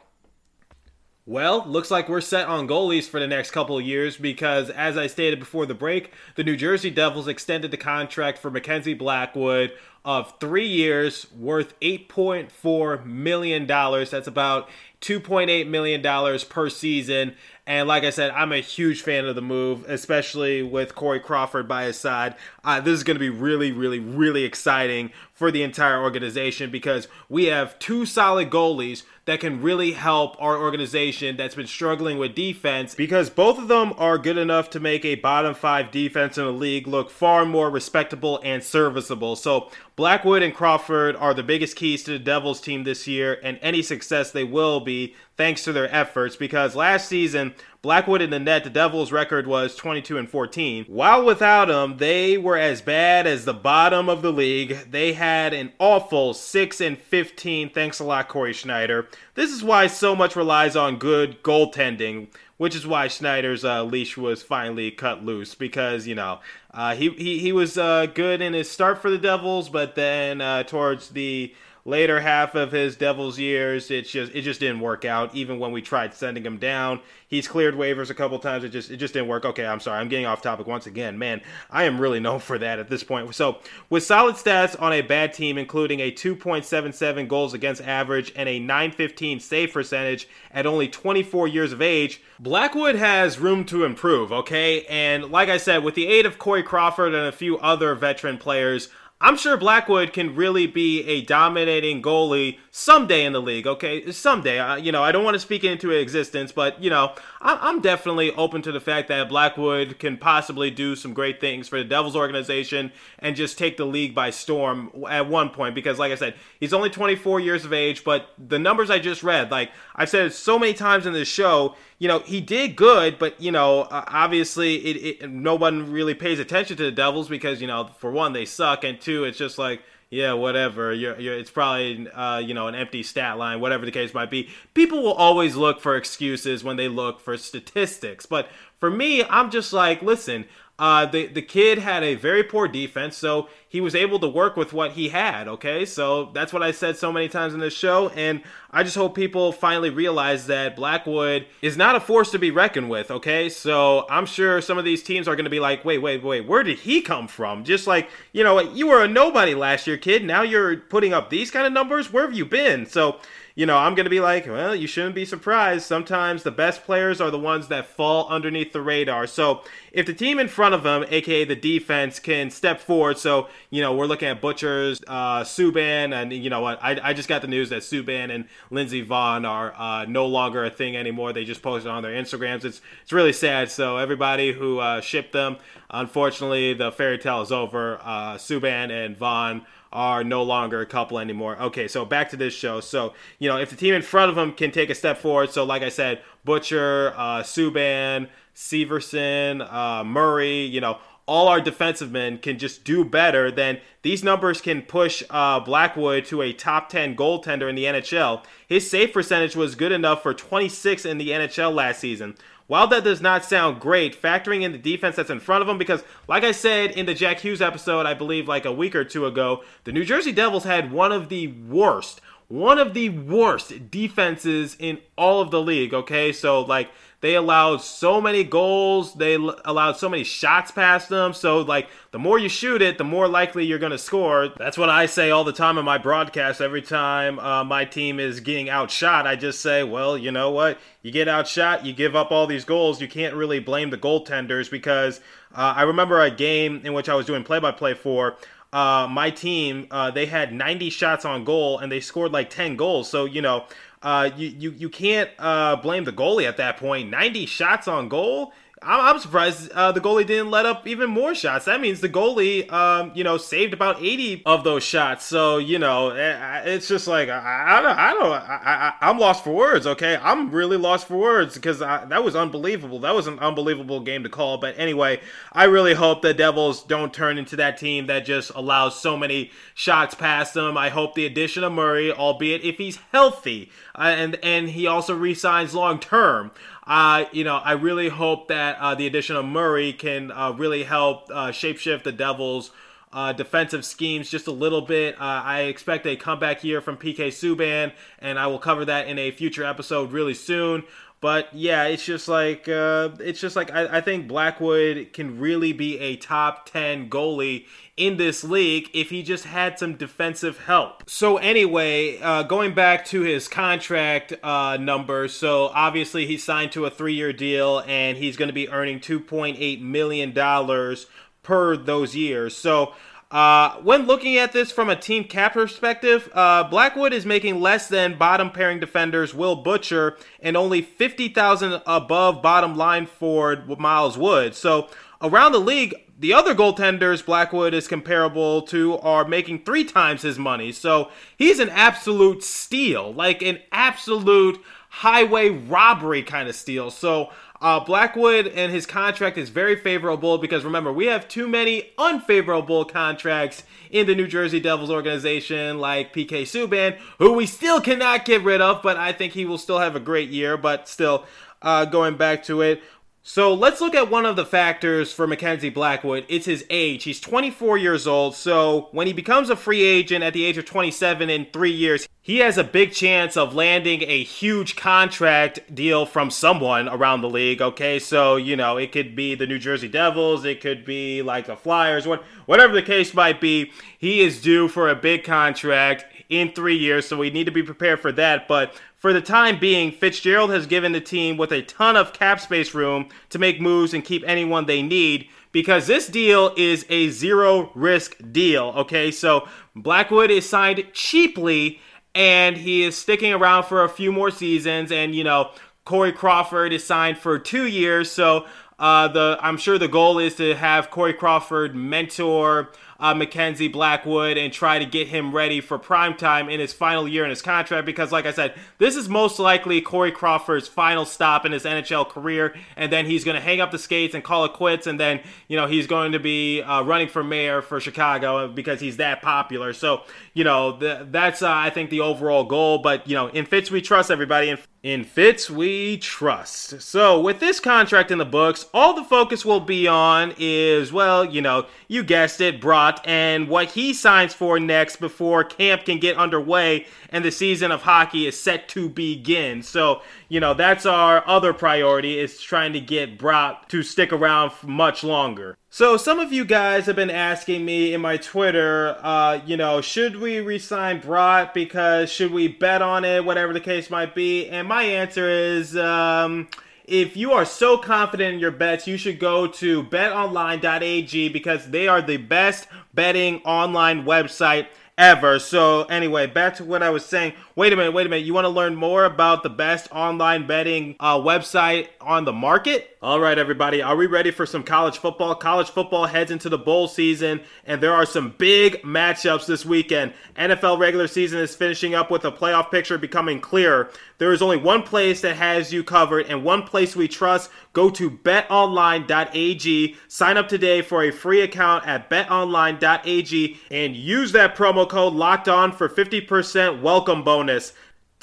Well, 1.28 1.66
looks 1.66 1.90
like 1.90 2.08
we're 2.08 2.22
set 2.22 2.48
on 2.48 2.68
goalies 2.68 3.10
for 3.10 3.20
the 3.20 3.26
next 3.26 3.50
couple 3.50 3.80
of 3.80 3.84
years 3.84 4.16
because, 4.16 4.70
as 4.70 4.96
I 4.96 5.08
stated 5.08 5.40
before 5.40 5.66
the 5.66 5.74
break, 5.74 6.12
the 6.36 6.44
New 6.44 6.56
Jersey 6.56 6.92
Devils 6.92 7.28
extended 7.28 7.72
the 7.72 7.78
contract 7.78 8.38
for 8.38 8.52
Mackenzie 8.52 8.94
Blackwood 8.94 9.74
of 10.06 10.36
three 10.40 10.68
years, 10.68 11.26
worth 11.36 11.78
$8.4 11.82 13.06
million. 13.06 13.66
That's 13.66 14.28
about 14.28 14.70
$2.8 15.02 15.68
million 15.68 16.40
per 16.48 16.70
season. 16.70 17.36
And 17.68 17.88
like 17.88 18.04
I 18.04 18.12
said, 18.12 18.30
I'm 18.32 18.52
a 18.52 18.60
huge 18.60 19.02
fan 19.02 19.26
of 19.26 19.36
the 19.36 19.42
move, 19.42 19.84
especially 19.88 20.62
with 20.62 20.94
Corey 20.94 21.20
Crawford 21.20 21.68
by 21.68 21.86
his 21.86 21.98
side. 21.98 22.36
Uh, 22.64 22.80
this 22.80 22.94
is 22.94 23.04
going 23.04 23.16
to 23.16 23.20
be 23.20 23.30
really, 23.30 23.72
really, 23.72 24.00
really 24.00 24.44
exciting 24.44 25.12
for 25.34 25.50
the 25.52 25.64
entire 25.64 26.02
organization 26.02 26.70
because 26.70 27.08
we 27.28 27.46
have 27.46 27.78
two 27.80 28.06
solid 28.06 28.52
goalies 28.52 29.04
that 29.26 29.40
can 29.40 29.62
really 29.62 29.94
help 29.94 30.40
our 30.40 30.58
organization 30.58 31.36
that's 31.36 31.56
been 31.56 31.68
struggling 31.68 32.20
with 32.20 32.36
defense 32.36 32.94
because 32.94 33.30
both 33.30 33.58
of 33.58 33.68
them 33.68 33.94
are 33.98 34.20
good 34.20 34.38
enough 34.38 34.70
to 34.70 34.80
make 34.80 35.04
a 35.04 35.16
bottom 35.16 35.56
five 35.56 35.92
defense 35.92 36.38
in 36.38 36.46
the 36.46 36.52
league 36.52 36.88
look 36.88 37.10
far 37.10 37.46
more 37.46 37.70
respectable 37.70 38.40
and 38.44 38.64
serviceable. 38.64 39.36
So 39.36 39.72
Blackwood 39.96 40.44
and 40.44 40.54
Crawford 40.54 41.16
are 41.16 41.34
the 41.34 41.42
biggest 41.42 41.78
keys 41.78 42.04
to 42.04 42.12
the 42.12 42.20
Devils 42.20 42.60
team 42.60 42.84
this 42.84 43.08
year, 43.08 43.40
and 43.42 43.58
any 43.62 43.82
success 43.82 44.30
they 44.30 44.44
will 44.44 44.82
be 44.82 45.16
thanks 45.38 45.64
to 45.64 45.72
their 45.72 45.94
efforts 45.94 46.36
because 46.36 46.76
last 46.76 47.08
season 47.08 47.54
Blackwood 47.82 48.22
in 48.22 48.30
the 48.32 48.40
net, 48.40 48.64
the 48.64 48.70
Devils' 48.72 49.12
record 49.12 49.46
was 49.48 49.76
22 49.76 50.18
and 50.18 50.28
14. 50.28 50.86
While 50.86 51.24
without 51.24 51.70
him, 51.70 51.98
they 51.98 52.36
were 52.36 52.58
as 52.58 52.82
bad 52.82 53.28
as 53.28 53.46
the 53.46 53.54
bottom 53.54 54.10
of 54.10 54.22
the 54.22 54.34
league. 54.34 54.90
They 54.90 55.14
had 55.14 55.54
an 55.54 55.72
awful 55.78 56.34
6 56.34 56.82
and 56.82 56.98
15. 56.98 57.70
Thanks 57.70 58.00
a 58.00 58.04
lot, 58.04 58.28
Cory 58.28 58.54
Schneider. 58.54 59.08
This 59.36 59.52
is 59.52 59.64
why 59.64 59.86
so 59.86 60.16
much 60.16 60.36
relies 60.36 60.76
on 60.76 60.98
good 60.98 61.44
goaltending, 61.44 62.30
which 62.58 62.76
is 62.76 62.88
why 62.88 63.08
Schneider's 63.08 63.66
uh, 63.66 63.84
leash 63.84 64.18
was 64.18 64.44
finally 64.44 64.92
cut 64.92 65.24
loose 65.24 65.56
because 65.56 66.08
you 66.08 66.16
know 66.16 66.40
uh, 66.74 66.96
he 66.96 67.10
he 67.10 67.40
he 67.40 67.52
was 67.52 67.78
uh, 67.78 68.06
good 68.08 68.42
in 68.42 68.54
his 68.54 68.70
start 68.70 69.02
for 69.02 69.10
the 69.10 69.18
Devils, 69.18 69.70
but 69.70 69.96
then 69.96 70.42
uh, 70.42 70.64
towards 70.64 71.10
the 71.10 71.54
later 71.86 72.20
half 72.20 72.56
of 72.56 72.72
his 72.72 72.96
Devils 72.96 73.38
years, 73.38 73.92
it 73.92 74.08
just 74.08 74.34
it 74.34 74.42
just 74.42 74.60
didn't 74.60 74.80
work 74.80 75.06
out. 75.06 75.34
Even 75.36 75.60
when 75.60 75.72
we 75.72 75.82
tried 75.82 76.14
sending 76.14 76.44
him 76.44 76.58
down, 76.58 77.00
he's 77.28 77.48
cleared 77.48 77.76
waivers 77.76 78.10
a 78.10 78.16
couple 78.16 78.38
times. 78.40 78.64
It 78.64 78.70
just 78.70 78.90
it 78.90 78.98
just 78.98 79.14
didn't 79.14 79.30
work. 79.30 79.46
Okay, 79.46 79.66
I'm 79.66 79.80
sorry. 79.80 80.00
I'm 80.00 80.10
getting 80.10 80.26
off 80.26 80.42
topic 80.42 80.66
once 80.66 80.88
again. 80.88 81.18
Man, 81.18 81.42
I 81.70 81.84
am 81.84 82.02
really 82.02 82.20
known 82.20 82.40
for 82.40 82.58
that 82.58 82.80
at 82.80 82.90
this 82.90 83.04
point. 83.04 83.34
So 83.36 83.60
with 83.90 84.04
solid 84.04 84.36
stats 84.36 84.80
on 84.82 84.92
a 84.92 85.02
bad 85.02 85.34
team, 85.34 85.58
including 85.58 86.00
a 86.00 86.12
2.77 86.12 87.28
goals 87.28 87.54
against 87.54 87.82
average 87.82 88.34
and 88.36 88.50
a 88.50 88.60
915 88.60 89.40
save 89.40 89.72
percentage 89.72 90.28
at 90.52 90.66
only 90.66 90.88
24 90.88 91.48
years 91.48 91.72
of 91.72 91.82
age, 91.82 92.22
Blackwood 92.40 92.96
has 92.96 93.40
room 93.40 93.64
to 93.66 93.84
improve. 93.86 94.32
Okay, 94.32 94.86
and 94.86 95.32
like 95.32 95.50
I 95.50 95.58
said, 95.58 95.84
with 95.84 95.94
the 95.94 96.08
aid 96.08 96.26
of 96.26 96.40
Corey 96.40 96.64
Crawford 96.64 97.14
and 97.14 97.28
a 97.28 97.32
few 97.32 97.60
other 97.60 97.94
veteran 97.94 98.38
players. 98.40 98.90
I'm 99.22 99.38
sure 99.38 99.56
Blackwood 99.56 100.12
can 100.12 100.36
really 100.36 100.68
be 100.68 101.04
a 101.06 101.22
dominating 101.22 102.02
goalie 102.02 102.58
someday 102.78 103.24
in 103.24 103.32
the 103.32 103.42
league. 103.42 103.66
Okay, 103.66 104.12
someday. 104.12 104.60
I, 104.60 104.76
you 104.76 104.92
know, 104.92 105.02
I 105.02 105.14
don't 105.14 105.24
want 105.24 105.36
to 105.36 105.40
speak 105.40 105.64
into 105.64 105.92
existence, 105.92 106.52
but 106.52 106.84
you 106.84 106.90
know, 106.90 107.14
I, 107.42 107.70
am 107.70 107.80
definitely 107.80 108.32
open 108.34 108.62
to 108.64 108.72
the 108.74 108.82
fact 108.82 109.08
that 109.08 109.30
Blackwood 109.30 109.98
can 109.98 110.18
possibly 110.18 110.72
do 110.72 110.98
some 110.98 111.14
great 111.14 111.40
things 111.40 111.70
for 111.70 111.78
the 111.78 111.86
Devils 111.86 112.18
organization 112.18 112.92
and 113.20 113.38
just 113.38 113.58
take 113.58 113.78
the 113.78 113.86
league 113.86 114.14
by 114.14 114.30
storm 114.30 114.92
at 115.10 115.30
one 115.30 115.52
point. 115.52 115.74
Because, 115.74 116.00
like 116.00 116.12
I 116.12 116.16
said, 116.16 116.36
he's 116.60 116.74
only 116.74 116.90
24 116.90 117.40
years 117.40 117.64
of 117.64 117.72
age, 117.72 118.04
but 118.04 118.32
the 118.38 118.60
numbers 118.60 118.90
I 118.90 119.00
just 119.00 119.24
read, 119.24 119.52
like 119.52 119.72
I've 119.96 120.10
said 120.10 120.34
so 120.34 120.60
many 120.60 120.74
times 120.74 121.06
in 121.06 121.14
this 121.14 121.30
show, 121.30 121.76
you 121.98 122.10
know, 122.10 122.20
he 122.20 122.42
did 122.42 122.76
good, 122.76 123.18
but 123.18 123.40
you 123.40 123.54
know, 123.54 123.88
obviously, 123.90 124.76
it, 124.76 125.22
it, 125.22 125.30
no 125.30 125.56
one 125.56 125.94
really 125.94 126.14
pays 126.14 126.40
attention 126.40 126.76
to 126.76 126.84
the 126.84 126.92
Devils 126.92 127.30
because 127.30 127.62
you 127.62 127.68
know, 127.68 127.90
for 128.00 128.12
one, 128.12 128.34
they 128.34 128.44
suck, 128.44 128.84
and 128.84 129.00
two, 129.00 129.24
it's 129.24 129.38
just 129.38 129.58
like 129.58 129.82
yeah, 130.16 130.32
whatever. 130.32 130.94
You're, 130.94 131.20
you're, 131.20 131.38
it's 131.38 131.52
probably 131.52 132.10
uh, 132.10 132.38
you 132.38 132.54
know 132.54 132.68
an 132.68 132.76
empty 132.76 133.04
stat 133.04 133.38
line, 133.38 133.60
whatever 133.60 133.86
the 133.86 133.92
case 133.92 134.14
might 134.14 134.32
be. 134.32 134.50
People 134.74 135.04
will 135.04 135.14
always 135.14 135.56
look 135.56 135.82
for 135.82 135.98
excuses 135.98 136.64
when 136.64 136.78
they 136.78 136.88
look 136.88 137.20
for 137.20 137.38
statistics, 137.38 138.26
but 138.26 138.48
for 138.80 138.90
me, 138.90 139.24
I'm 139.26 139.52
just 139.52 139.74
like, 139.74 140.02
listen, 140.02 140.46
uh, 140.78 141.06
the 141.06 141.28
the 141.28 141.42
kid 141.42 141.78
had 141.78 142.04
a 142.04 142.16
very 142.16 142.44
poor 142.44 142.68
defense, 142.68 143.16
so 143.16 143.48
he 143.66 143.80
was 143.80 143.96
able 143.96 144.20
to 144.20 144.28
work 144.28 144.58
with 144.58 144.74
what 144.74 144.92
he 144.92 145.08
had. 145.08 145.48
Okay, 145.48 145.86
so 145.86 146.32
that's 146.34 146.52
what 146.52 146.62
I 146.62 146.72
said 146.72 146.98
so 146.98 147.14
many 147.14 147.30
times 147.30 147.54
in 147.54 147.62
this 147.62 147.74
show, 147.74 148.10
and 148.10 148.42
I 148.72 148.84
just 148.84 148.98
hope 148.98 149.16
people 149.16 149.54
finally 149.54 149.90
realize 149.90 150.48
that 150.48 150.76
Blackwood 150.76 151.46
is 151.62 151.78
not 151.78 151.96
a 151.96 152.02
force 152.02 152.30
to 152.32 152.40
be 152.40 152.52
reckoned 152.52 152.90
with. 152.90 153.10
Okay, 153.10 153.48
so 153.48 154.06
I'm 154.10 154.26
sure 154.26 154.60
some 154.60 154.78
of 154.78 154.84
these 154.84 155.02
teams 155.02 155.30
are 155.30 155.36
going 155.38 155.46
to 155.46 155.50
be 155.50 155.62
like, 155.62 155.86
wait, 155.86 156.00
wait, 156.00 156.22
wait, 156.22 156.46
where 156.46 156.64
did 156.64 156.80
he 156.80 157.02
come 157.02 157.30
from? 157.30 157.64
Just 157.64 157.88
like 157.88 158.10
you 158.34 158.44
know, 158.44 158.60
you 158.60 158.88
were 158.88 159.02
a 159.02 159.08
nobody 159.08 159.56
last 159.56 159.88
year, 159.88 159.98
kid. 159.98 160.26
Now 160.26 160.42
you're 160.42 160.76
putting 160.76 161.14
up 161.14 161.30
these 161.30 161.52
kind 161.52 161.66
of 161.66 161.72
numbers. 161.72 162.12
Where 162.12 162.26
have 162.26 162.36
you 162.36 162.46
been? 162.46 162.86
So 162.86 163.22
you 163.56 163.66
know, 163.66 163.78
I'm 163.78 163.96
going 163.96 164.06
to 164.06 164.10
be 164.10 164.20
like, 164.20 164.48
well, 164.48 164.76
you 164.76 164.86
shouldn't 164.86 165.16
be 165.16 165.24
surprised. 165.24 165.86
Sometimes 165.86 166.44
the 166.44 166.52
best 166.52 166.84
players 166.84 167.22
are 167.22 167.32
the 167.32 167.40
ones 167.40 167.70
that 167.70 167.88
fall 167.88 168.28
underneath 168.28 168.74
the 168.74 168.82
radar. 168.82 169.28
So 169.28 169.62
if 169.94 170.06
the 170.06 170.14
team 170.14 170.40
in 170.40 170.50
front 170.50 170.76
of 170.76 170.84
them, 170.84 171.06
aka 171.08 171.46
the 171.46 171.56
defense, 171.56 172.20
can 172.20 172.52
step 172.52 172.82
forward, 172.82 173.18
so 173.18 173.48
you 173.70 173.82
know 173.82 173.96
we're 173.96 174.08
looking 174.08 174.28
at 174.28 174.42
Butchers, 174.42 175.02
uh, 175.08 175.44
Subban, 175.44 176.14
and 176.14 176.34
you 176.34 176.50
know 176.50 176.60
what? 176.60 176.84
I, 176.84 177.00
I 177.02 177.14
just 177.14 177.30
got 177.30 177.42
the 177.42 177.48
news 177.48 177.70
that 177.70 177.82
Subban 177.82 178.30
and 178.30 178.46
Lindsey 178.72 179.06
Vonn 179.06 179.48
are 179.48 179.74
uh, 179.78 180.04
no 180.06 180.26
longer 180.26 180.66
a 180.66 180.70
thing 180.70 180.98
anymore. 180.98 181.32
They 181.32 181.46
just 181.46 181.62
posted 181.62 181.90
on 181.90 182.04
their 182.04 182.12
Instagrams. 182.12 182.66
It's 182.66 182.82
it's 183.04 183.14
really 183.14 183.34
sad. 183.34 183.72
So 183.72 183.96
everybody 183.96 184.52
who 184.52 184.80
uh, 184.80 185.00
shipped 185.00 185.32
them, 185.32 185.58
unfortunately, 185.90 186.74
the 186.74 186.92
fairy 186.92 187.18
tale 187.18 187.42
is 187.42 187.54
over. 187.54 188.00
Uh, 188.04 188.36
Subban 188.36 188.92
and 188.92 189.18
Vonn 189.18 189.66
are 189.96 190.26
no 190.26 190.44
longer 190.44 190.82
a 190.82 190.86
couple 190.86 191.18
anymore. 191.18 191.58
Okay, 191.58 191.88
so 191.88 192.04
back 192.04 192.30
to 192.30 192.36
this 192.36 192.54
show. 192.54 192.82
So, 192.82 193.14
you 193.40 193.48
know, 193.48 193.58
if 193.58 193.70
the 193.70 193.78
team 193.78 193.94
in 193.94 194.02
front 194.02 194.30
of 194.30 194.36
them 194.36 194.52
can 194.52 194.70
take 194.70 194.90
a 194.90 194.96
step 194.96 195.18
forward, 195.18 195.52
so 195.52 195.64
like 195.64 195.82
I 195.82 195.90
said, 195.90 196.22
Butcher, 196.44 197.14
uh, 197.16 197.42
Subban, 197.42 198.28
Severson, 198.54 199.62
uh, 199.74 200.04
Murray, 200.04 200.66
you 200.66 200.82
know, 200.82 201.00
all 201.28 201.48
our 201.48 201.62
defensive 201.62 202.12
men 202.12 202.38
can 202.38 202.60
just 202.60 202.84
do 202.84 203.04
better, 203.04 203.50
then 203.50 203.80
these 204.04 204.24
numbers 204.24 204.62
can 204.62 204.82
push 204.82 205.24
uh, 205.30 205.60
Blackwood 205.62 206.26
to 206.26 206.42
a 206.42 206.54
top 206.54 206.90
10 206.90 207.16
goaltender 207.16 207.68
in 207.68 207.76
the 207.76 207.86
NHL. 207.86 208.44
His 208.68 208.90
save 208.90 209.14
percentage 209.14 209.56
was 209.56 209.76
good 209.76 209.92
enough 209.92 210.22
for 210.22 210.34
26 210.34 211.06
in 211.06 211.18
the 211.18 211.30
NHL 211.30 211.74
last 211.74 212.02
season. 212.02 212.36
While 212.68 212.88
that 212.88 213.04
does 213.04 213.22
not 213.22 213.46
sound 213.46 213.80
great, 213.80 214.20
factoring 214.20 214.64
in 214.64 214.72
the 214.72 214.80
defense 214.80 215.16
that's 215.16 215.30
in 215.30 215.40
front 215.40 215.62
of 215.62 215.68
them, 215.68 215.78
because 215.78 216.04
like 216.28 216.44
I 216.44 216.52
said 216.52 216.92
in 216.92 217.06
the 217.06 217.14
Jack 217.14 217.42
Hughes 217.42 217.62
episode, 217.62 218.08
I 218.08 218.16
believe 218.16 218.48
like 218.48 218.66
a 218.66 218.74
week 218.74 218.96
or 218.96 219.04
two 219.04 219.28
ago, 219.28 219.64
the 219.84 219.92
New 219.92 220.04
Jersey 220.04 220.32
Devils 220.32 220.64
had 220.64 220.92
one 220.92 221.12
of 221.12 221.30
the 221.30 221.48
worst, 221.48 222.22
one 222.48 222.78
of 222.78 222.94
the 222.94 223.10
worst 223.10 223.90
defenses 223.90 224.76
in 224.80 225.00
all 225.18 225.42
of 225.42 225.52
the 225.52 225.62
league, 225.62 225.94
okay? 225.94 226.32
So, 226.32 226.62
like, 226.62 226.90
they 227.22 227.34
allowed 227.34 227.82
so 227.82 228.22
many 228.22 228.44
goals. 228.44 229.16
They 229.16 229.34
l- 229.34 229.60
allowed 229.66 229.98
so 229.98 230.08
many 230.08 230.24
shots 230.24 230.70
past 230.70 231.10
them. 231.10 231.34
So, 231.34 231.62
like, 231.62 231.88
the 232.12 232.20
more 232.20 232.38
you 232.38 232.50
shoot 232.50 232.84
it, 232.84 233.00
the 233.00 233.04
more 233.04 233.28
likely 233.28 233.66
you're 233.66 233.80
going 233.80 233.92
to 233.92 233.98
score. 233.98 234.50
That's 234.60 234.78
what 234.78 234.90
I 234.90 235.08
say 235.08 235.32
all 235.32 235.44
the 235.44 235.52
time 235.52 235.80
in 235.80 235.86
my 235.86 235.98
broadcast. 235.98 236.62
Every 236.62 236.84
time 236.84 237.40
uh, 237.40 237.64
my 237.64 237.84
team 237.84 238.20
is 238.20 238.42
getting 238.42 238.70
outshot, 238.70 239.26
I 239.26 239.36
just 239.36 239.60
say, 239.62 239.84
well, 239.84 240.16
you 240.16 240.32
know 240.32 240.52
what? 240.52 240.78
You 241.02 241.12
get 241.12 241.28
outshot, 241.28 241.84
you 241.84 241.94
give 241.94 242.16
up 242.16 242.32
all 242.32 242.46
these 242.46 242.66
goals. 242.66 243.02
You 243.02 243.08
can't 243.08 243.34
really 243.34 243.60
blame 243.60 243.90
the 243.90 243.98
goaltenders 243.98 244.70
because 244.70 245.20
uh, 245.56 245.74
I 245.76 245.84
remember 245.84 246.22
a 246.22 246.30
game 246.30 246.82
in 246.84 246.94
which 246.94 247.10
I 247.10 247.16
was 247.16 247.26
doing 247.26 247.44
play 247.44 247.60
by 247.60 247.72
play 247.72 247.96
for. 247.96 248.38
Uh, 248.76 249.08
my 249.08 249.30
team, 249.30 249.88
uh, 249.90 250.12
they 250.12 250.26
had 250.26 250.52
90 250.52 250.90
shots 250.90 251.24
on 251.24 251.46
goal 251.46 251.80
and 251.80 251.90
they 251.90 252.02
scored 252.02 252.34
like 252.34 252.50
10 252.50 252.76
goals. 252.76 253.10
So, 253.10 253.24
you 253.24 253.42
know, 253.42 253.68
uh, 254.04 254.30
you, 254.36 254.50
you, 254.50 254.72
you 254.72 254.90
can't 254.90 255.30
uh, 255.40 255.78
blame 255.78 256.04
the 256.04 256.12
goalie 256.12 256.46
at 256.46 256.58
that 256.58 256.76
point. 256.76 257.10
90 257.10 257.46
shots 257.46 257.88
on 257.88 258.10
goal? 258.10 258.52
I'm, 258.86 259.16
I'm 259.16 259.20
surprised 259.20 259.72
uh, 259.72 259.92
the 259.92 260.00
goalie 260.00 260.26
didn't 260.26 260.52
let 260.52 260.66
up 260.66 260.88
even 260.88 261.10
more 261.10 261.34
shots. 261.34 261.66
That 261.66 261.82
means 261.82 262.02
the 262.02 262.10
goalie, 262.10 262.72
um, 262.72 263.12
you 263.16 263.24
know, 263.24 263.38
saved 263.38 263.74
about 263.74 264.02
80 264.02 264.44
of 264.46 264.64
those 264.64 264.84
shots. 264.84 265.26
So 265.26 265.58
you 265.58 265.80
know, 265.80 266.10
eh, 266.12 266.62
it's 266.66 266.88
just 266.88 267.08
like 267.08 267.30
I, 267.30 267.78
I 267.78 267.82
don't, 267.82 267.98
I 267.98 268.14
don't, 268.14 268.32
I, 268.32 268.94
I, 269.02 269.10
am 269.10 269.18
lost 269.18 269.44
for 269.44 269.54
words. 269.54 269.88
Okay, 269.88 270.18
I'm 270.22 270.52
really 270.52 270.78
lost 270.78 271.08
for 271.08 271.18
words 271.18 271.56
because 271.56 271.80
that 271.80 272.24
was 272.24 272.36
unbelievable. 272.36 273.00
That 273.00 273.16
was 273.16 273.28
an 273.28 273.40
unbelievable 273.40 274.00
game 274.00 274.24
to 274.24 274.30
call. 274.30 274.58
But 274.58 274.78
anyway, 274.78 275.20
I 275.52 275.66
really 275.66 275.94
hope 275.94 276.22
the 276.22 276.34
Devils 276.34 276.84
don't 276.84 277.14
turn 277.14 277.38
into 277.38 277.56
that 277.56 277.78
team 277.78 278.08
that 278.08 278.26
just 278.26 278.52
allows 278.52 279.00
so 279.00 279.18
many 279.18 279.52
shots 279.74 280.16
past 280.16 280.54
them. 280.54 280.78
I 280.78 280.90
hope 280.90 281.16
the 281.16 281.26
addition 281.26 281.64
of 281.64 281.74
Murray, 281.74 282.12
albeit 282.12 282.64
if 282.64 282.78
he's 282.78 283.00
healthy, 283.12 283.72
uh, 283.96 284.04
and 284.04 284.36
and 284.44 284.70
he 284.70 284.86
also 284.88 285.16
resigns 285.16 285.74
long 285.74 286.00
term. 286.00 286.52
You 286.88 287.44
know, 287.44 287.58
I 287.58 287.74
really 287.74 288.10
hope 288.10 288.48
that 288.50 288.78
uh, 288.80 288.96
the 288.96 289.08
addition 289.08 289.36
of 289.36 289.46
Murray 289.46 289.94
can 289.94 290.32
uh, 290.32 290.52
really 290.52 290.84
help 290.84 291.30
uh, 291.30 291.48
shapeshift 291.48 292.04
the 292.04 292.12
Devils' 292.12 292.72
uh, 293.12 293.32
defensive 293.32 293.86
schemes 293.86 294.30
just 294.30 294.46
a 294.48 294.52
little 294.52 294.82
bit. 294.82 295.16
Uh, 295.16 295.42
I 295.44 295.62
expect 295.62 296.06
a 296.06 296.16
comeback 296.16 296.60
here 296.60 296.82
from 296.82 296.98
PK 296.98 297.30
Subban, 297.30 297.94
and 298.20 298.38
I 298.38 298.48
will 298.48 298.60
cover 298.60 298.86
that 298.86 299.08
in 299.08 299.18
a 299.18 299.32
future 299.32 299.64
episode 299.64 300.12
really 300.12 300.34
soon. 300.34 300.84
But 301.26 301.52
yeah, 301.56 301.86
it's 301.86 302.06
just 302.06 302.28
like 302.28 302.70
uh, 302.70 303.10
it's 303.20 303.40
just 303.40 303.56
like 303.56 303.72
I, 303.72 303.98
I, 303.98 304.02
think 304.02 304.28
Blackwood 304.28 305.12
can 305.12 305.40
really 305.40 305.74
be 305.74 305.98
a 305.98 306.18
top 306.18 306.70
ten 306.70 307.10
goalie 307.10 307.66
in 307.98 308.18
this 308.18 308.44
league 308.44 308.92
if 308.94 309.10
he 309.10 309.24
just 309.24 309.46
had 309.46 309.80
some 309.80 309.96
defensive 309.96 310.66
help. 310.66 311.10
So 311.10 311.38
anyway, 311.38 312.20
uh, 312.20 312.44
going 312.44 312.76
back 312.76 313.06
to 313.06 313.22
his 313.22 313.48
contract 313.48 314.34
uh, 314.44 314.78
numbers, 314.80 315.34
so 315.34 315.72
obviously 315.74 316.28
he 316.28 316.38
signed 316.38 316.72
to 316.74 316.86
a 316.86 316.92
three-year 316.92 317.34
deal 317.34 317.80
and 317.88 318.20
he's 318.20 318.38
going 318.38 318.50
to 318.50 318.54
be 318.54 318.70
earning 318.70 319.00
2.8 319.00 319.82
million 319.82 320.32
dollars 320.32 321.08
per 321.42 321.76
those 321.76 322.16
years. 322.16 322.56
So. 322.56 322.94
Uh, 323.32 323.76
when 323.78 324.06
looking 324.06 324.38
at 324.38 324.54
this 324.54 324.72
from 324.72 324.90
a 324.90 324.96
team 324.96 325.24
cap 325.24 325.54
perspective, 325.54 326.30
uh, 326.34 326.64
Blackwood 326.64 327.12
is 327.12 327.26
making 327.26 327.60
less 327.60 327.88
than 327.88 328.18
bottom 328.18 328.52
pairing 328.52 328.80
defenders 328.80 329.34
Will 329.34 329.56
Butcher 329.56 330.18
and 330.40 330.56
only 330.56 330.82
50,000 330.82 331.82
above 331.88 332.42
bottom 332.42 332.76
line 332.76 333.08
forward 333.08 333.68
Miles 333.80 334.18
Wood. 334.18 334.54
So 334.54 334.90
around 335.22 335.54
the 335.54 335.60
league, 335.60 335.96
the 336.18 336.34
other 336.34 336.56
goaltenders 336.56 337.26
Blackwood 337.26 337.74
is 337.74 337.88
comparable 337.88 338.62
to 338.64 338.98
are 339.00 339.28
making 339.28 339.64
three 339.64 339.84
times 339.84 340.22
his 340.22 340.40
money. 340.40 340.72
So 340.72 341.10
he's 341.38 341.60
an 341.60 341.70
absolute 341.70 342.44
steal, 342.44 343.14
like 343.14 343.42
an 343.42 343.60
absolute 343.72 344.62
highway 344.90 345.50
robbery 345.50 346.24
kind 346.24 346.48
of 346.48 346.56
steal. 346.56 346.90
So 346.90 347.32
uh, 347.66 347.80
Blackwood 347.80 348.46
and 348.46 348.72
his 348.72 348.86
contract 348.86 349.40
is 349.40 349.50
very 349.50 349.76
favorable 349.76 350.38
because 350.38 350.64
remember, 350.64 350.94
we 350.94 351.08
have 351.08 351.28
too 351.28 351.48
many 351.48 351.90
unfavorable 351.98 352.86
contracts 352.86 353.64
in 353.90 354.06
the 354.06 354.14
New 354.14 354.28
Jersey 354.28 354.60
Devils 354.60 354.92
organization, 354.92 355.80
like 355.80 356.14
PK 356.14 356.44
Subban, 356.44 356.96
who 357.18 357.34
we 357.34 357.48
still 357.48 357.82
cannot 357.82 358.24
get 358.24 358.44
rid 358.44 358.62
of, 358.62 358.84
but 358.84 358.98
I 358.98 359.14
think 359.14 359.34
he 359.34 359.46
will 359.46 359.58
still 359.58 359.80
have 359.80 359.96
a 359.96 360.00
great 360.00 360.30
year. 360.30 360.58
But 360.58 360.88
still, 360.88 361.26
uh, 361.64 361.86
going 361.86 362.18
back 362.18 362.44
to 362.44 362.62
it, 362.62 362.84
so 363.28 363.56
let's 363.56 363.82
look 363.82 363.96
at 363.96 364.12
one 364.12 364.24
of 364.28 364.36
the 364.36 364.46
factors 364.46 365.12
for 365.12 365.26
Mackenzie 365.26 365.72
Blackwood. 365.72 366.28
It's 366.30 366.46
his 366.46 366.64
age. 366.70 367.06
He's 367.06 367.20
24 367.20 367.76
years 367.80 368.06
old. 368.06 368.36
So 368.36 368.90
when 368.92 369.08
he 369.08 369.14
becomes 369.14 369.50
a 369.50 369.56
free 369.56 369.82
agent 369.82 370.24
at 370.24 370.34
the 370.34 370.46
age 370.46 370.60
of 370.60 370.66
27 370.66 371.28
in 371.28 371.48
three 371.52 371.72
years, 371.72 372.08
he 372.22 372.38
has 372.40 372.60
a 372.60 372.64
big 372.64 372.94
chance 372.94 373.36
of 373.36 373.56
landing 373.56 374.04
a 374.04 374.24
huge 374.24 374.76
contract 374.76 375.74
deal 375.74 376.06
from 376.06 376.30
someone 376.30 376.88
around 376.88 377.22
the 377.22 377.30
league. 377.30 377.64
Okay, 377.64 377.98
so 377.98 378.36
you 378.36 378.56
know 378.56 378.78
it 378.78 378.92
could 378.92 379.16
be 379.16 379.34
the 379.34 379.48
New 379.48 379.58
Jersey 379.58 379.88
Devils, 379.88 380.46
it 380.46 380.62
could 380.62 380.86
be 380.86 381.24
like 381.24 381.48
the 381.48 381.56
Flyers, 381.56 382.06
what 382.06 382.24
whatever 382.46 382.76
the 382.76 382.84
case 382.84 383.16
might 383.16 383.42
be. 383.42 383.72
He 383.98 384.22
is 384.22 384.40
due 384.40 384.68
for 384.68 384.88
a 384.88 384.96
big 384.96 385.24
contract 385.24 386.06
in 386.30 386.52
three 386.52 386.78
years, 386.78 387.08
so 387.08 387.18
we 387.18 387.32
need 387.32 387.46
to 387.46 387.52
be 387.52 387.64
prepared 387.64 388.00
for 388.00 388.12
that. 388.12 388.48
But 388.48 388.80
for 389.06 389.14
the 389.14 389.22
time 389.22 389.60
being, 389.60 389.92
Fitzgerald 389.92 390.50
has 390.50 390.66
given 390.66 390.92
the 390.92 391.00
team 391.00 391.38
with 391.38 391.52
a 391.52 391.62
ton 391.62 391.96
of 391.96 392.12
cap 392.12 392.40
space 392.40 392.74
room 392.74 393.08
to 393.30 393.38
make 393.38 393.62
moves 393.62 393.94
and 393.94 394.04
keep 394.04 394.24
anyone 394.26 394.66
they 394.66 394.82
need 394.82 395.30
because 395.52 395.86
this 395.86 396.08
deal 396.08 396.52
is 396.58 396.88
a 396.90 397.10
zero 397.10 397.70
risk 397.76 398.16
deal. 398.32 398.74
Okay, 398.76 399.12
so 399.12 399.48
Blackwood 399.76 400.32
is 400.32 400.50
signed 400.50 400.88
cheaply 400.92 401.80
and 402.16 402.58
he 402.58 402.82
is 402.82 402.98
sticking 402.98 403.32
around 403.32 403.66
for 403.66 403.84
a 403.84 403.90
few 403.90 404.12
more 404.12 404.32
seasons. 404.32 404.92
And 404.92 405.14
you 405.14 405.24
know, 405.24 405.52
Corey 405.84 406.12
Crawford 406.12 406.74
is 406.74 406.84
signed 406.84 407.20
for 407.20 407.38
two 407.38 407.68
years, 407.68 408.10
so 408.10 408.48
uh, 408.80 409.08
the 409.10 409.38
I'm 409.40 409.58
sure 409.58 409.78
the 409.78 409.88
goal 409.88 410.18
is 410.18 410.34
to 410.38 410.56
have 410.56 410.90
Corey 410.90 411.14
Crawford 411.14 411.76
mentor 411.76 412.72
uh, 413.00 413.14
Mackenzie 413.14 413.68
Blackwood 413.68 414.38
and 414.38 414.52
try 414.54 414.80
to 414.80 414.86
get 414.86 415.08
him 415.08 415.34
ready 415.34 415.62
for 415.62 415.78
prime 415.78 416.16
time 416.16 416.50
in 416.50 416.60
his 416.60 416.74
final 416.74 417.08
year 417.08 417.24
in 417.24 417.30
his 417.30 417.42
contract 417.42 417.86
because, 417.86 418.12
like 418.12 418.26
I 418.26 418.32
said, 418.32 418.54
this 418.78 418.96
is 418.96 419.10
most 419.10 419.40
likely 419.40 419.82
Corey 419.82 420.12
Crawford's 420.12 420.68
final 420.68 421.06
stop 421.06 421.46
in 421.46 421.52
his 421.52 421.64
NHL 421.64 422.08
career, 422.08 422.56
and 422.76 422.92
then 422.92 423.06
he's 423.06 423.24
going 423.24 423.36
to 423.36 423.42
hang 423.42 423.60
up 423.62 423.72
the 423.72 423.80
skates 423.80 424.16
and 424.16 424.24
call 424.24 424.46
it 424.46 424.54
quits, 424.54 424.88
and 424.88 425.00
then 425.00 425.22
you 425.48 425.58
know 425.58 425.68
he's 425.68 425.88
going 425.88 426.14
to 426.14 426.20
be 426.20 426.62
uh, 426.62 426.82
running 426.84 427.08
for 427.08 427.24
mayor 427.24 427.62
for 427.62 427.80
Chicago 427.80 428.48
because 428.48 428.80
he's 428.80 428.98
that 428.98 429.22
popular. 429.22 429.74
So 429.74 430.04
you 430.34 430.44
know 430.44 430.78
the, 430.78 431.08
that's 431.10 431.42
uh, 431.42 431.52
I 431.52 431.70
think 431.70 431.90
the 431.90 432.02
overall 432.02 432.46
goal. 432.46 432.78
But 432.78 433.08
you 433.08 433.16
know 433.16 433.28
in 433.28 433.46
Fitz 433.46 433.70
we 433.70 433.82
trust 433.82 434.10
everybody. 434.10 434.50
In, 434.50 434.60
in 434.84 435.04
Fitz 435.04 435.50
we 435.50 435.98
trust. 435.98 436.82
So 436.82 437.20
with 437.20 437.40
this 437.40 437.60
contract 437.60 438.12
in 438.12 438.20
the 438.20 438.26
books, 438.26 438.68
all 438.74 438.94
the 438.94 439.04
focus 439.04 439.44
will 439.44 439.60
be 439.60 439.88
on 439.88 440.34
is 440.38 440.94
well, 440.94 441.26
you 441.26 441.42
know, 441.42 441.66
you 441.88 442.04
guessed 442.04 442.40
it, 442.40 442.62
Brock 442.62 442.85
and 443.06 443.48
what 443.48 443.72
he 443.72 443.94
signs 443.94 444.34
for 444.34 444.60
next 444.60 444.98
before 444.98 445.44
camp 445.44 445.86
can 445.86 446.00
get 446.00 446.18
underway 446.18 446.86
and 447.10 447.24
the 447.24 447.32
season 447.32 447.72
of 447.72 447.84
hockey 447.84 448.28
is 448.28 448.40
set 448.40 448.68
to 448.70 448.90
begin. 448.90 449.62
So, 449.64 450.02
you 450.30 450.40
know, 450.40 450.54
that's 450.54 450.86
our 450.86 451.28
other 451.28 451.54
priority 451.54 452.20
is 452.20 452.42
trying 452.42 452.74
to 452.74 452.80
get 452.80 453.18
Brock 453.18 453.70
to 453.70 453.84
stick 453.84 454.12
around 454.12 454.52
much 454.64 455.04
longer. 455.04 455.58
So, 455.70 455.98
some 455.98 456.20
of 456.20 456.32
you 456.32 456.46
guys 456.46 456.86
have 456.86 456.96
been 456.96 457.10
asking 457.10 457.66
me 457.66 457.94
in 457.94 458.02
my 458.02 458.18
Twitter, 458.18 458.98
uh, 459.02 459.40
you 459.46 459.58
know, 459.58 459.82
should 459.82 460.18
we 460.18 460.40
resign 460.40 461.02
Brock 461.02 461.54
because 461.54 462.12
should 462.12 462.32
we 462.32 462.48
bet 462.48 462.82
on 462.82 463.04
it, 463.04 463.26
whatever 463.26 463.54
the 463.54 463.60
case 463.60 463.90
might 463.90 464.16
be? 464.16 464.48
And 464.48 464.68
my 464.68 464.84
answer 464.84 465.30
is, 465.30 465.76
um, 465.76 466.48
if 466.88 467.18
you 467.18 467.32
are 467.32 467.46
so 467.46 467.78
confident 467.78 468.36
in 468.36 468.40
your 468.40 468.52
bets, 468.52 468.88
you 468.88 468.98
should 468.98 469.20
go 469.20 469.48
to 469.48 469.84
betonline.ag 469.84 471.30
because 471.30 471.70
they 471.72 471.88
are 471.88 472.02
the 472.02 472.18
best 472.18 472.68
betting 472.94 473.42
online 473.44 474.06
website 474.06 474.68
ever. 474.98 475.40
So, 475.40 475.84
anyway, 475.86 476.28
back 476.28 476.56
to 476.56 476.64
what 476.64 476.84
I 476.84 476.90
was 476.92 477.06
saying. 477.06 477.34
Wait 477.56 477.72
a 477.72 477.76
minute, 477.76 477.94
wait 477.94 478.06
a 478.06 478.10
minute. 478.10 478.26
You 478.26 478.34
want 478.34 478.46
to 478.46 478.50
learn 478.50 478.76
more 478.76 479.06
about 479.06 479.42
the 479.42 479.50
best 479.50 479.88
online 479.92 480.46
betting 480.46 480.96
uh, 481.00 481.18
website 481.18 481.88
on 482.02 482.26
the 482.26 482.34
market? 482.34 482.98
All 483.02 483.20
right, 483.20 483.38
everybody. 483.38 483.82
Are 483.82 483.96
we 483.96 484.08
ready 484.08 484.32
for 484.32 484.46
some 484.46 484.64
college 484.64 484.98
football? 484.98 485.36
College 485.36 485.70
football 485.70 486.06
heads 486.06 486.32
into 486.32 486.50
the 486.50 486.58
bowl 486.58 486.88
season, 486.88 487.42
and 487.66 487.82
there 487.82 487.94
are 487.94 488.06
some 488.06 488.36
big 488.38 488.82
matchups 488.82 489.46
this 489.46 489.66
weekend. 489.66 490.14
NFL 490.36 490.80
regular 490.80 491.08
season 491.08 491.40
is 491.40 491.56
finishing 491.56 491.96
up 491.96 492.12
with 492.12 492.26
a 492.26 492.32
playoff 492.32 492.72
picture 492.72 492.98
becoming 492.98 493.40
clearer. 493.40 493.90
There 494.18 494.32
is 494.32 494.42
only 494.42 494.58
one 494.58 494.82
place 494.84 495.22
that 495.22 495.36
has 495.36 495.72
you 495.72 495.84
covered 495.84 496.28
and 496.28 496.44
one 496.44 496.64
place 496.64 496.96
we 496.96 497.08
trust. 497.08 497.52
Go 497.74 497.90
to 497.92 498.10
betonline.ag. 498.10 499.96
Sign 500.08 500.38
up 500.38 500.48
today 500.48 500.82
for 500.82 501.04
a 501.04 501.12
free 501.12 501.42
account 501.42 501.86
at 501.86 502.10
betonline.ag 502.10 503.58
and 503.70 503.96
use 503.96 504.32
that 504.32 504.56
promo 504.56 504.88
code 504.88 505.14
locked 505.14 505.50
on 505.50 505.72
for 505.72 505.90
50% 505.90 506.82
welcome 506.82 507.24
bonus. 507.24 507.45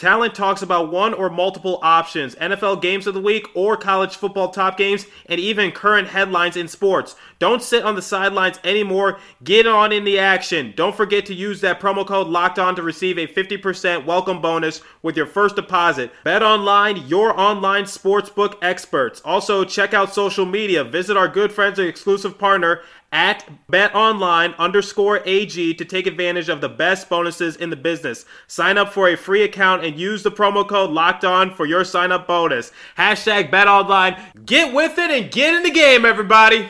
Talent 0.03 0.35
talks 0.35 0.63
about 0.63 0.91
one 0.91 1.15
or 1.15 1.31
multiple 1.31 1.79
options, 1.81 2.35
NFL 2.35 2.83
games 2.83 3.07
of 3.07 3.15
the 3.15 3.21
week 3.21 3.47
or 3.55 3.77
college 3.77 4.17
football 4.17 4.49
top 4.49 4.77
games, 4.77 5.07
and 5.27 5.39
even 5.39 5.71
current 5.71 6.09
headlines 6.09 6.57
in 6.57 6.67
sports. 6.67 7.15
Don't 7.39 7.63
sit 7.63 7.85
on 7.85 7.95
the 7.95 8.03
sidelines 8.03 8.59
anymore. 8.65 9.21
Get 9.45 9.67
on 9.67 9.93
in 9.93 10.03
the 10.03 10.19
action. 10.19 10.73
Don't 10.75 10.97
forget 10.97 11.27
to 11.27 11.35
use 11.35 11.61
that 11.61 11.79
promo 11.79 12.05
code 12.05 12.27
locked 12.27 12.59
on 12.59 12.75
to 12.77 12.83
receive 12.83 13.17
a 13.17 13.29
50% 13.29 14.05
welcome 14.05 14.41
bonus 14.41 14.81
with 15.03 15.17
your 15.17 15.27
first 15.27 15.55
deposit. 15.55 16.11
Bet 16.25 16.43
online, 16.43 17.07
your 17.07 17.39
online 17.39 17.85
sportsbook 17.85 18.57
experts. 18.61 19.23
Also, 19.25 19.63
check 19.63 19.95
out 19.95 20.13
social 20.13 20.47
media. 20.47 20.83
Visit 20.83 21.17
our 21.17 21.29
good 21.29 21.53
friends 21.53 21.79
and 21.79 21.87
exclusive 21.87 22.39
partner 22.39 22.81
at 23.13 23.49
betonline 23.71 24.57
underscore 24.57 25.21
AG 25.27 25.75
to 25.75 25.85
take 25.85 26.07
advantage 26.07 26.49
of 26.49 26.61
the 26.61 26.69
best 26.69 27.09
bonuses 27.09 27.57
in 27.57 27.71
the 27.71 27.77
business. 27.77 28.25
Sign 28.47 28.79
up 28.79 28.93
for 28.93 29.09
a 29.09 29.17
free 29.17 29.43
account 29.43 29.85
and 29.85 29.99
use 29.99 30.23
the 30.23 30.31
promo 30.31 30.67
code 30.67 30.91
locked 30.91 31.25
on 31.25 31.55
for 31.55 31.67
your 31.67 31.85
sign 31.85 32.11
up 32.11 32.27
bonus. 32.27 32.73
Hashtag 32.97 33.51
betonline. 33.51 34.19
Get 34.47 34.75
with 34.75 34.99
it 34.99 35.11
and 35.11 35.31
get 35.31 35.55
in 35.55 35.63
the 35.63 35.71
game, 35.71 36.05
everybody. 36.05 36.69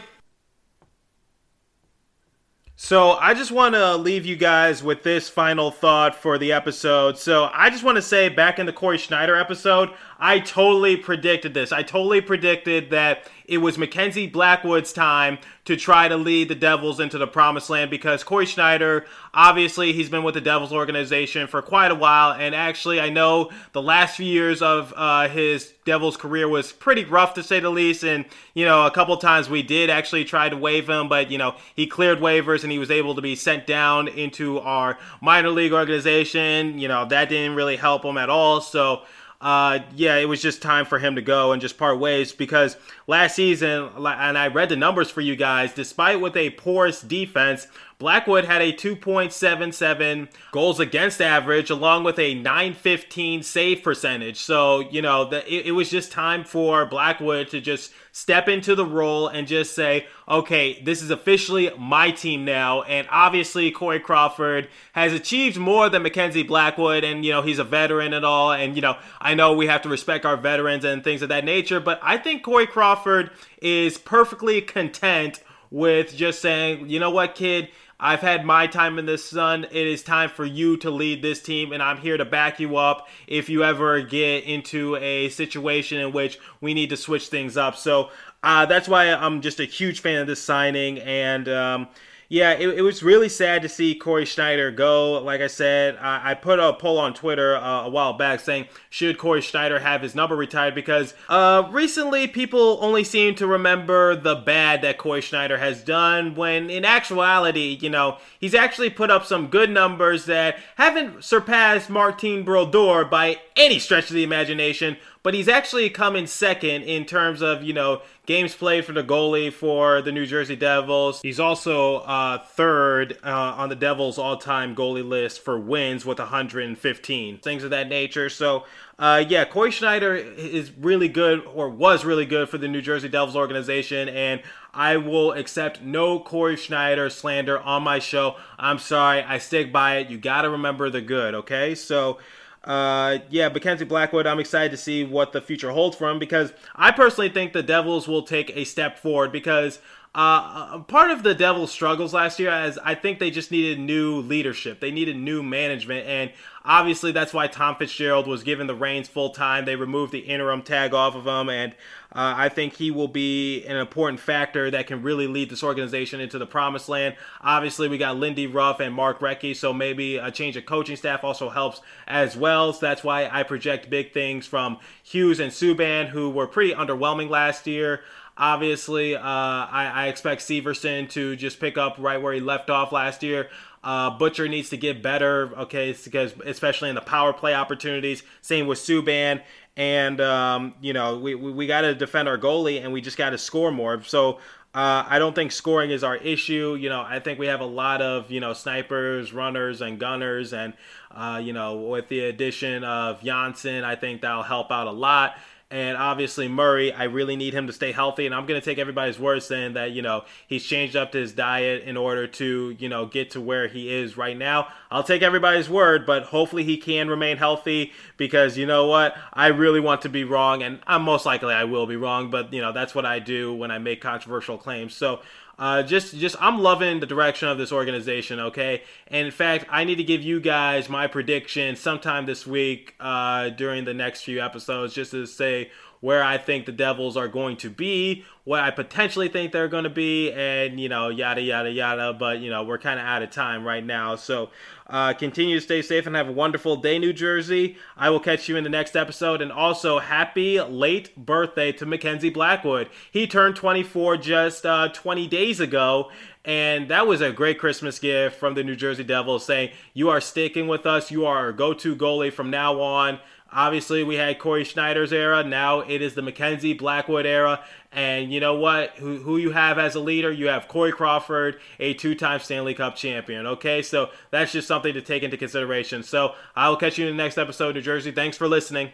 So, 2.84 3.12
I 3.12 3.34
just 3.34 3.52
want 3.52 3.76
to 3.76 3.96
leave 3.96 4.26
you 4.26 4.34
guys 4.34 4.82
with 4.82 5.04
this 5.04 5.28
final 5.28 5.70
thought 5.70 6.16
for 6.16 6.36
the 6.36 6.50
episode. 6.50 7.16
So, 7.16 7.48
I 7.54 7.70
just 7.70 7.84
want 7.84 7.94
to 7.94 8.02
say 8.02 8.28
back 8.28 8.58
in 8.58 8.66
the 8.66 8.72
Cory 8.72 8.98
Schneider 8.98 9.36
episode, 9.36 9.90
I 10.24 10.38
totally 10.38 10.96
predicted 10.96 11.52
this. 11.52 11.72
I 11.72 11.82
totally 11.82 12.20
predicted 12.20 12.90
that 12.90 13.28
it 13.44 13.58
was 13.58 13.76
Mackenzie 13.76 14.28
Blackwood's 14.28 14.92
time 14.92 15.38
to 15.64 15.76
try 15.76 16.06
to 16.06 16.16
lead 16.16 16.48
the 16.48 16.54
Devils 16.54 17.00
into 17.00 17.18
the 17.18 17.26
promised 17.26 17.68
land 17.68 17.90
because 17.90 18.22
Cory 18.22 18.46
Schneider, 18.46 19.04
obviously, 19.34 19.92
he's 19.92 20.08
been 20.08 20.22
with 20.22 20.34
the 20.34 20.40
Devils 20.40 20.72
organization 20.72 21.48
for 21.48 21.60
quite 21.60 21.90
a 21.90 21.96
while. 21.96 22.32
And 22.32 22.54
actually, 22.54 23.00
I 23.00 23.10
know 23.10 23.50
the 23.72 23.82
last 23.82 24.16
few 24.16 24.26
years 24.26 24.62
of 24.62 24.94
uh, 24.96 25.28
his 25.28 25.74
Devils 25.84 26.16
career 26.16 26.48
was 26.48 26.70
pretty 26.70 27.04
rough 27.04 27.34
to 27.34 27.42
say 27.42 27.58
the 27.58 27.70
least. 27.70 28.04
And, 28.04 28.24
you 28.54 28.64
know, 28.64 28.86
a 28.86 28.92
couple 28.92 29.16
times 29.16 29.50
we 29.50 29.64
did 29.64 29.90
actually 29.90 30.24
try 30.24 30.48
to 30.48 30.56
waive 30.56 30.88
him, 30.88 31.08
but, 31.08 31.32
you 31.32 31.38
know, 31.38 31.56
he 31.74 31.88
cleared 31.88 32.20
waivers 32.20 32.62
and 32.62 32.70
he 32.70 32.78
was 32.78 32.92
able 32.92 33.16
to 33.16 33.22
be 33.22 33.34
sent 33.34 33.66
down 33.66 34.06
into 34.06 34.60
our 34.60 34.98
minor 35.20 35.50
league 35.50 35.72
organization. 35.72 36.78
You 36.78 36.86
know, 36.86 37.06
that 37.06 37.28
didn't 37.28 37.56
really 37.56 37.76
help 37.76 38.04
him 38.04 38.16
at 38.16 38.30
all. 38.30 38.60
So, 38.60 39.02
uh, 39.42 39.80
yeah, 39.96 40.16
it 40.16 40.26
was 40.26 40.40
just 40.40 40.62
time 40.62 40.86
for 40.86 41.00
him 41.00 41.16
to 41.16 41.20
go 41.20 41.50
and 41.50 41.60
just 41.60 41.76
part 41.76 41.98
ways 41.98 42.30
because 42.30 42.76
last 43.08 43.34
season, 43.34 43.90
and 43.96 44.38
I 44.38 44.46
read 44.46 44.68
the 44.68 44.76
numbers 44.76 45.10
for 45.10 45.20
you 45.20 45.34
guys, 45.34 45.74
despite 45.74 46.20
with 46.20 46.36
a 46.36 46.50
porous 46.50 47.02
defense, 47.02 47.66
Blackwood 48.02 48.46
had 48.46 48.60
a 48.60 48.72
2.77 48.72 50.28
goals 50.50 50.80
against 50.80 51.22
average 51.22 51.70
along 51.70 52.02
with 52.02 52.18
a 52.18 52.34
915 52.34 53.44
save 53.44 53.84
percentage. 53.84 54.38
So, 54.38 54.80
you 54.90 55.00
know, 55.00 55.26
the, 55.26 55.46
it, 55.46 55.66
it, 55.66 55.70
was 55.70 55.88
just 55.88 56.10
time 56.10 56.42
for 56.42 56.84
Blackwood 56.84 57.50
to 57.50 57.60
just 57.60 57.92
step 58.10 58.48
into 58.48 58.74
the 58.74 58.84
role 58.84 59.28
and 59.28 59.46
just 59.46 59.76
say, 59.76 60.08
okay, 60.28 60.82
this 60.82 61.00
is 61.00 61.10
officially 61.10 61.70
my 61.78 62.10
team 62.10 62.44
now. 62.44 62.82
And 62.82 63.06
obviously, 63.08 63.70
Corey 63.70 64.00
Crawford 64.00 64.68
has 64.94 65.12
achieved 65.12 65.56
more 65.56 65.88
than 65.88 66.02
Mackenzie 66.02 66.42
Blackwood. 66.42 67.04
And, 67.04 67.24
you 67.24 67.30
know, 67.30 67.42
he's 67.42 67.60
a 67.60 67.64
veteran 67.64 68.14
and 68.14 68.24
all. 68.24 68.50
And, 68.50 68.74
you 68.74 68.82
know, 68.82 68.96
I 69.20 69.34
know 69.34 69.52
we 69.52 69.68
have 69.68 69.82
to 69.82 69.88
respect 69.88 70.26
our 70.26 70.36
veterans 70.36 70.84
and 70.84 71.04
things 71.04 71.22
of 71.22 71.28
that 71.28 71.44
nature. 71.44 71.78
But 71.78 72.00
I 72.02 72.18
think 72.18 72.42
Corey 72.42 72.66
Crawford 72.66 73.30
is 73.60 73.96
perfectly 73.96 74.60
content 74.60 75.40
with 75.70 76.16
just 76.16 76.42
saying, 76.42 76.90
you 76.90 76.98
know 76.98 77.10
what, 77.10 77.36
kid, 77.36 77.68
I've 78.04 78.20
had 78.20 78.44
my 78.44 78.66
time 78.66 78.98
in 78.98 79.06
the 79.06 79.16
sun. 79.16 79.62
It 79.70 79.86
is 79.86 80.02
time 80.02 80.28
for 80.28 80.44
you 80.44 80.76
to 80.78 80.90
lead 80.90 81.22
this 81.22 81.40
team, 81.40 81.70
and 81.70 81.80
I'm 81.80 81.98
here 81.98 82.16
to 82.16 82.24
back 82.24 82.58
you 82.58 82.76
up 82.76 83.06
if 83.28 83.48
you 83.48 83.62
ever 83.62 84.00
get 84.02 84.42
into 84.42 84.96
a 84.96 85.28
situation 85.28 86.00
in 86.00 86.10
which 86.10 86.40
we 86.60 86.74
need 86.74 86.90
to 86.90 86.96
switch 86.96 87.28
things 87.28 87.56
up. 87.56 87.76
So 87.76 88.10
uh, 88.42 88.66
that's 88.66 88.88
why 88.88 89.06
I'm 89.14 89.40
just 89.40 89.60
a 89.60 89.64
huge 89.64 90.00
fan 90.00 90.20
of 90.20 90.26
this 90.26 90.42
signing, 90.42 90.98
and 90.98 91.48
um, 91.48 91.88
yeah, 92.32 92.52
it, 92.52 92.66
it, 92.78 92.80
was 92.80 93.02
really 93.02 93.28
sad 93.28 93.60
to 93.60 93.68
see 93.68 93.94
Cory 93.94 94.24
Schneider 94.24 94.70
go. 94.70 95.20
Like 95.20 95.42
I 95.42 95.48
said, 95.48 95.98
I, 95.98 96.30
I 96.30 96.34
put 96.34 96.58
a 96.58 96.72
poll 96.72 96.96
on 96.96 97.12
Twitter 97.12 97.54
uh, 97.54 97.84
a 97.84 97.90
while 97.90 98.14
back 98.14 98.40
saying, 98.40 98.68
should 98.88 99.18
Cory 99.18 99.42
Schneider 99.42 99.78
have 99.80 100.00
his 100.00 100.14
number 100.14 100.34
retired? 100.34 100.74
Because 100.74 101.12
uh, 101.28 101.68
recently 101.70 102.26
people 102.26 102.78
only 102.80 103.04
seem 103.04 103.34
to 103.34 103.46
remember 103.46 104.16
the 104.16 104.34
bad 104.34 104.80
that 104.80 104.96
Cory 104.96 105.20
Schneider 105.20 105.58
has 105.58 105.84
done, 105.84 106.34
when 106.34 106.70
in 106.70 106.86
actuality, 106.86 107.76
you 107.82 107.90
know, 107.90 108.16
he's 108.40 108.54
actually 108.54 108.88
put 108.88 109.10
up 109.10 109.26
some 109.26 109.48
good 109.48 109.68
numbers 109.68 110.24
that 110.24 110.56
haven't 110.76 111.22
surpassed 111.22 111.90
Martin 111.90 112.44
Brodeur 112.44 113.04
by 113.04 113.36
any 113.56 113.78
stretch 113.78 114.08
of 114.08 114.14
the 114.14 114.24
imagination 114.24 114.96
but 115.22 115.34
he's 115.34 115.48
actually 115.48 115.88
come 115.90 116.16
in 116.16 116.26
second 116.26 116.82
in 116.82 117.04
terms 117.04 117.42
of 117.42 117.62
you 117.62 117.72
know 117.72 118.02
games 118.26 118.54
played 118.54 118.84
for 118.84 118.92
the 118.92 119.02
goalie 119.02 119.52
for 119.52 120.02
the 120.02 120.12
New 120.12 120.26
Jersey 120.26 120.56
Devils. 120.56 121.20
He's 121.22 121.40
also 121.40 121.96
uh, 121.98 122.38
third 122.38 123.18
uh, 123.24 123.54
on 123.56 123.68
the 123.68 123.76
Devils' 123.76 124.18
all-time 124.18 124.74
goalie 124.76 125.06
list 125.06 125.40
for 125.40 125.58
wins 125.58 126.04
with 126.04 126.18
115, 126.18 127.38
things 127.38 127.64
of 127.64 127.70
that 127.70 127.88
nature. 127.88 128.28
So. 128.28 128.64
Uh, 128.98 129.24
yeah, 129.26 129.44
Cory 129.44 129.72
Schneider 129.72 130.14
is 130.14 130.70
really 130.78 131.08
good, 131.08 131.44
or 131.54 131.68
was 131.68 132.04
really 132.04 132.26
good 132.26 132.48
for 132.48 132.56
the 132.56 132.68
New 132.68 132.80
Jersey 132.80 133.08
Devils 133.08 133.34
organization, 133.34 134.08
and 134.08 134.42
I 134.72 134.96
will 134.96 135.32
accept 135.32 135.82
no 135.82 136.20
Cory 136.20 136.56
Schneider 136.56 137.10
slander 137.10 137.58
on 137.58 137.82
my 137.82 137.98
show. 137.98 138.36
I'm 138.60 138.78
sorry, 138.78 139.22
I 139.22 139.38
stick 139.38 139.72
by 139.72 139.96
it. 139.96 140.08
You 140.08 140.18
got 140.18 140.42
to 140.42 140.50
remember 140.50 140.88
the 140.88 141.00
good, 141.00 141.34
okay? 141.34 141.74
So, 141.74 142.18
uh, 142.64 143.18
yeah, 143.28 143.48
Mackenzie 143.48 143.84
Blackwood, 143.84 144.26
I'm 144.26 144.38
excited 144.38 144.70
to 144.70 144.76
see 144.76 145.04
what 145.04 145.32
the 145.32 145.40
future 145.40 145.70
holds 145.70 145.96
for 145.96 146.08
him 146.08 146.18
because 146.18 146.52
I 146.76 146.92
personally 146.92 147.28
think 147.28 147.52
the 147.52 147.62
Devils 147.62 148.06
will 148.06 148.22
take 148.22 148.56
a 148.56 148.64
step 148.64 148.98
forward 148.98 149.32
because 149.32 149.80
uh, 150.14 150.78
part 150.80 151.10
of 151.10 151.22
the 151.22 151.34
Devils' 151.34 151.72
struggles 151.72 152.12
last 152.12 152.38
year 152.38 152.52
is 152.64 152.78
I 152.84 152.94
think 152.94 153.18
they 153.18 153.30
just 153.30 153.50
needed 153.50 153.80
new 153.80 154.20
leadership. 154.20 154.78
They 154.78 154.90
needed 154.90 155.16
new 155.16 155.42
management, 155.42 156.06
and 156.06 156.30
obviously 156.64 157.12
that's 157.12 157.32
why 157.32 157.46
Tom 157.46 157.76
Fitzgerald 157.76 158.26
was 158.26 158.42
given 158.42 158.66
the 158.66 158.74
reins 158.74 159.08
full 159.08 159.30
time. 159.30 159.64
They 159.64 159.74
removed 159.74 160.12
the 160.12 160.18
interim 160.18 160.60
tag 160.62 160.92
off 160.92 161.14
of 161.14 161.26
him, 161.26 161.48
and 161.48 161.74
uh, 162.14 162.34
I 162.36 162.48
think 162.50 162.74
he 162.74 162.90
will 162.90 163.08
be 163.08 163.64
an 163.64 163.76
important 163.76 164.20
factor 164.20 164.70
that 164.70 164.86
can 164.86 165.02
really 165.02 165.26
lead 165.26 165.48
this 165.48 165.62
organization 165.62 166.20
into 166.20 166.38
the 166.38 166.46
promised 166.46 166.88
land. 166.88 167.16
Obviously, 167.40 167.88
we 167.88 167.96
got 167.96 168.18
Lindy 168.18 168.46
Ruff 168.46 168.80
and 168.80 168.94
Mark 168.94 169.20
Recchi, 169.20 169.56
so 169.56 169.72
maybe 169.72 170.18
a 170.18 170.30
change 170.30 170.56
of 170.56 170.66
coaching 170.66 170.96
staff 170.96 171.24
also 171.24 171.48
helps 171.48 171.80
as 172.06 172.36
well. 172.36 172.74
So 172.74 172.84
that's 172.84 173.02
why 173.02 173.28
I 173.32 173.44
project 173.44 173.88
big 173.88 174.12
things 174.12 174.46
from 174.46 174.78
Hughes 175.02 175.40
and 175.40 175.50
Subban, 175.50 176.08
who 176.08 176.28
were 176.28 176.46
pretty 176.46 176.74
underwhelming 176.74 177.30
last 177.30 177.66
year. 177.66 178.02
Obviously, 178.36 179.14
uh, 179.14 179.20
I, 179.22 179.90
I, 179.94 180.06
expect 180.06 180.40
Severson 180.40 181.08
to 181.10 181.36
just 181.36 181.60
pick 181.60 181.76
up 181.76 181.96
right 181.98 182.20
where 182.20 182.32
he 182.32 182.40
left 182.40 182.70
off 182.70 182.90
last 182.90 183.22
year. 183.22 183.50
Uh, 183.84 184.10
Butcher 184.10 184.48
needs 184.48 184.70
to 184.70 184.76
get 184.76 185.02
better, 185.02 185.52
okay, 185.58 185.94
because 186.04 186.32
especially 186.46 186.88
in 186.88 186.94
the 186.94 187.00
power 187.00 187.32
play 187.32 187.52
opportunities. 187.52 188.22
Same 188.40 188.66
with 188.66 188.78
Subban, 188.78 189.42
and 189.76 190.20
um, 190.20 190.74
you 190.80 190.92
know 190.92 191.18
we 191.18 191.34
we, 191.34 191.52
we 191.52 191.66
got 191.66 191.82
to 191.82 191.94
defend 191.94 192.28
our 192.28 192.38
goalie, 192.38 192.82
and 192.82 192.92
we 192.92 193.00
just 193.00 193.16
got 193.16 193.30
to 193.30 193.38
score 193.38 193.70
more. 193.70 194.02
So 194.02 194.38
uh, 194.74 195.04
I 195.06 195.18
don't 195.18 195.34
think 195.34 195.52
scoring 195.52 195.90
is 195.90 196.02
our 196.02 196.16
issue. 196.16 196.76
You 196.80 196.88
know, 196.88 197.02
I 197.02 197.20
think 197.20 197.38
we 197.38 197.46
have 197.46 197.60
a 197.60 197.66
lot 197.66 198.00
of 198.00 198.30
you 198.30 198.40
know 198.40 198.52
snipers, 198.52 199.32
runners, 199.32 199.80
and 199.80 199.98
gunners, 199.98 200.52
and 200.52 200.74
uh, 201.10 201.40
you 201.42 201.52
know 201.52 201.76
with 201.76 202.08
the 202.08 202.20
addition 202.20 202.84
of 202.84 203.22
Johnsson, 203.22 203.84
I 203.84 203.96
think 203.96 204.22
that'll 204.22 204.42
help 204.42 204.70
out 204.70 204.86
a 204.86 204.92
lot. 204.92 205.36
And 205.72 205.96
obviously 205.96 206.48
Murray, 206.48 206.92
I 206.92 207.04
really 207.04 207.34
need 207.34 207.54
him 207.54 207.66
to 207.66 207.72
stay 207.72 207.92
healthy. 207.92 208.26
And 208.26 208.34
I'm 208.34 208.44
going 208.44 208.60
to 208.60 208.64
take 208.64 208.78
everybody's 208.78 209.18
word 209.18 209.42
saying 209.42 209.72
that, 209.72 209.92
you 209.92 210.02
know, 210.02 210.24
he's 210.46 210.64
changed 210.64 210.96
up 210.96 211.14
his 211.14 211.32
diet 211.32 211.84
in 211.84 211.96
order 211.96 212.26
to, 212.26 212.76
you 212.78 212.90
know, 212.90 213.06
get 213.06 213.30
to 213.30 213.40
where 213.40 213.68
he 213.68 213.90
is 213.90 214.18
right 214.18 214.36
now. 214.36 214.68
I'll 214.90 215.02
take 215.02 215.22
everybody's 215.22 215.70
word, 215.70 216.04
but 216.04 216.24
hopefully 216.24 216.62
he 216.62 216.76
can 216.76 217.08
remain 217.08 217.38
healthy 217.38 217.92
because, 218.18 218.58
you 218.58 218.66
know 218.66 218.86
what? 218.86 219.16
I 219.32 219.46
really 219.46 219.80
want 219.80 220.02
to 220.02 220.10
be 220.10 220.24
wrong. 220.24 220.62
And 220.62 220.80
I'm 220.86 221.02
most 221.02 221.24
likely 221.24 221.54
I 221.54 221.64
will 221.64 221.86
be 221.86 221.96
wrong, 221.96 222.30
but, 222.30 222.52
you 222.52 222.60
know, 222.60 222.72
that's 222.72 222.94
what 222.94 223.06
I 223.06 223.18
do 223.18 223.54
when 223.54 223.70
I 223.70 223.78
make 223.78 224.02
controversial 224.02 224.58
claims. 224.58 224.94
So, 224.94 225.20
uh, 225.58 225.82
just 225.82 226.16
just 226.18 226.36
I'm 226.40 226.60
loving 226.60 227.00
the 227.00 227.06
direction 227.06 227.48
of 227.48 227.58
this 227.58 227.72
organization. 227.72 228.40
Okay, 228.40 228.82
and 229.08 229.26
in 229.26 229.32
fact, 229.32 229.66
I 229.70 229.84
need 229.84 229.96
to 229.96 230.04
give 230.04 230.22
you 230.22 230.40
guys 230.40 230.88
my 230.88 231.06
prediction 231.06 231.76
sometime 231.76 232.26
this 232.26 232.46
week 232.46 232.94
uh, 233.00 233.50
during 233.50 233.84
the 233.84 233.94
next 233.94 234.22
few 234.22 234.40
episodes, 234.40 234.94
just 234.94 235.10
to 235.12 235.26
say 235.26 235.70
where 236.02 236.22
I 236.22 236.36
think 236.36 236.66
the 236.66 236.72
Devils 236.72 237.16
are 237.16 237.28
going 237.28 237.56
to 237.58 237.70
be, 237.70 238.24
what 238.42 238.60
I 238.60 238.72
potentially 238.72 239.28
think 239.28 239.52
they're 239.52 239.68
going 239.68 239.84
to 239.84 239.90
be, 239.90 240.32
and 240.32 240.78
you 240.78 240.88
know, 240.88 241.08
yada 241.08 241.40
yada 241.40 241.70
yada. 241.70 242.12
But 242.12 242.40
you 242.40 242.50
know, 242.50 242.64
we're 242.64 242.78
kind 242.78 242.98
of 242.98 243.06
out 243.06 243.22
of 243.22 243.30
time 243.30 243.64
right 243.64 243.84
now, 243.84 244.16
so 244.16 244.50
uh, 244.88 245.14
continue 245.14 245.54
to 245.54 245.60
stay 245.60 245.80
safe 245.80 246.06
and 246.06 246.16
have 246.16 246.28
a 246.28 246.32
wonderful 246.32 246.76
day, 246.76 246.98
New 246.98 247.12
Jersey. 247.12 247.76
I 247.96 248.10
will 248.10 248.18
catch 248.18 248.48
you 248.48 248.56
in 248.56 248.64
the 248.64 248.70
next 248.70 248.96
episode, 248.96 249.40
and 249.40 249.52
also 249.52 250.00
happy 250.00 250.60
late 250.60 251.14
birthday 251.16 251.70
to 251.72 251.86
Mackenzie 251.86 252.30
Blackwood. 252.30 252.90
He 253.10 253.28
turned 253.28 253.54
24 253.54 254.16
just 254.16 254.66
uh, 254.66 254.88
20 254.88 255.28
days 255.28 255.60
ago. 255.60 256.10
And 256.44 256.88
that 256.88 257.06
was 257.06 257.20
a 257.20 257.30
great 257.30 257.60
Christmas 257.60 258.00
gift 258.00 258.34
from 258.34 258.54
the 258.54 258.64
New 258.64 258.74
Jersey 258.74 259.04
Devils 259.04 259.46
saying, 259.46 259.70
You 259.94 260.08
are 260.08 260.20
sticking 260.20 260.66
with 260.66 260.86
us. 260.86 261.08
You 261.08 261.24
are 261.24 261.36
our 261.36 261.52
go 261.52 261.72
to 261.74 261.94
goalie 261.94 262.32
from 262.32 262.50
now 262.50 262.80
on. 262.80 263.20
Obviously, 263.52 264.02
we 264.02 264.16
had 264.16 264.38
Cory 264.38 264.64
Schneider's 264.64 265.12
era. 265.12 265.44
Now 265.44 265.80
it 265.80 266.00
is 266.00 266.14
the 266.14 266.22
Mackenzie 266.22 266.72
Blackwood 266.72 267.26
era. 267.26 267.62
And 267.92 268.32
you 268.32 268.40
know 268.40 268.54
what? 268.54 268.96
Who, 268.96 269.18
who 269.18 269.36
you 269.36 269.50
have 269.50 269.78
as 269.78 269.94
a 269.94 270.00
leader? 270.00 270.32
You 270.32 270.48
have 270.48 270.66
Corey 270.68 270.92
Crawford, 270.92 271.60
a 271.78 271.92
two 271.92 272.14
time 272.14 272.40
Stanley 272.40 272.74
Cup 272.74 272.96
champion. 272.96 273.46
Okay, 273.46 273.82
so 273.82 274.10
that's 274.30 274.52
just 274.52 274.66
something 274.66 274.94
to 274.94 275.02
take 275.02 275.22
into 275.22 275.36
consideration. 275.36 276.02
So 276.02 276.34
I 276.56 276.68
will 276.68 276.76
catch 276.76 276.96
you 276.96 277.06
in 277.06 277.16
the 277.16 277.22
next 277.22 277.36
episode, 277.36 277.74
New 277.74 277.82
Jersey. 277.82 278.10
Thanks 278.10 278.38
for 278.38 278.48
listening. 278.48 278.92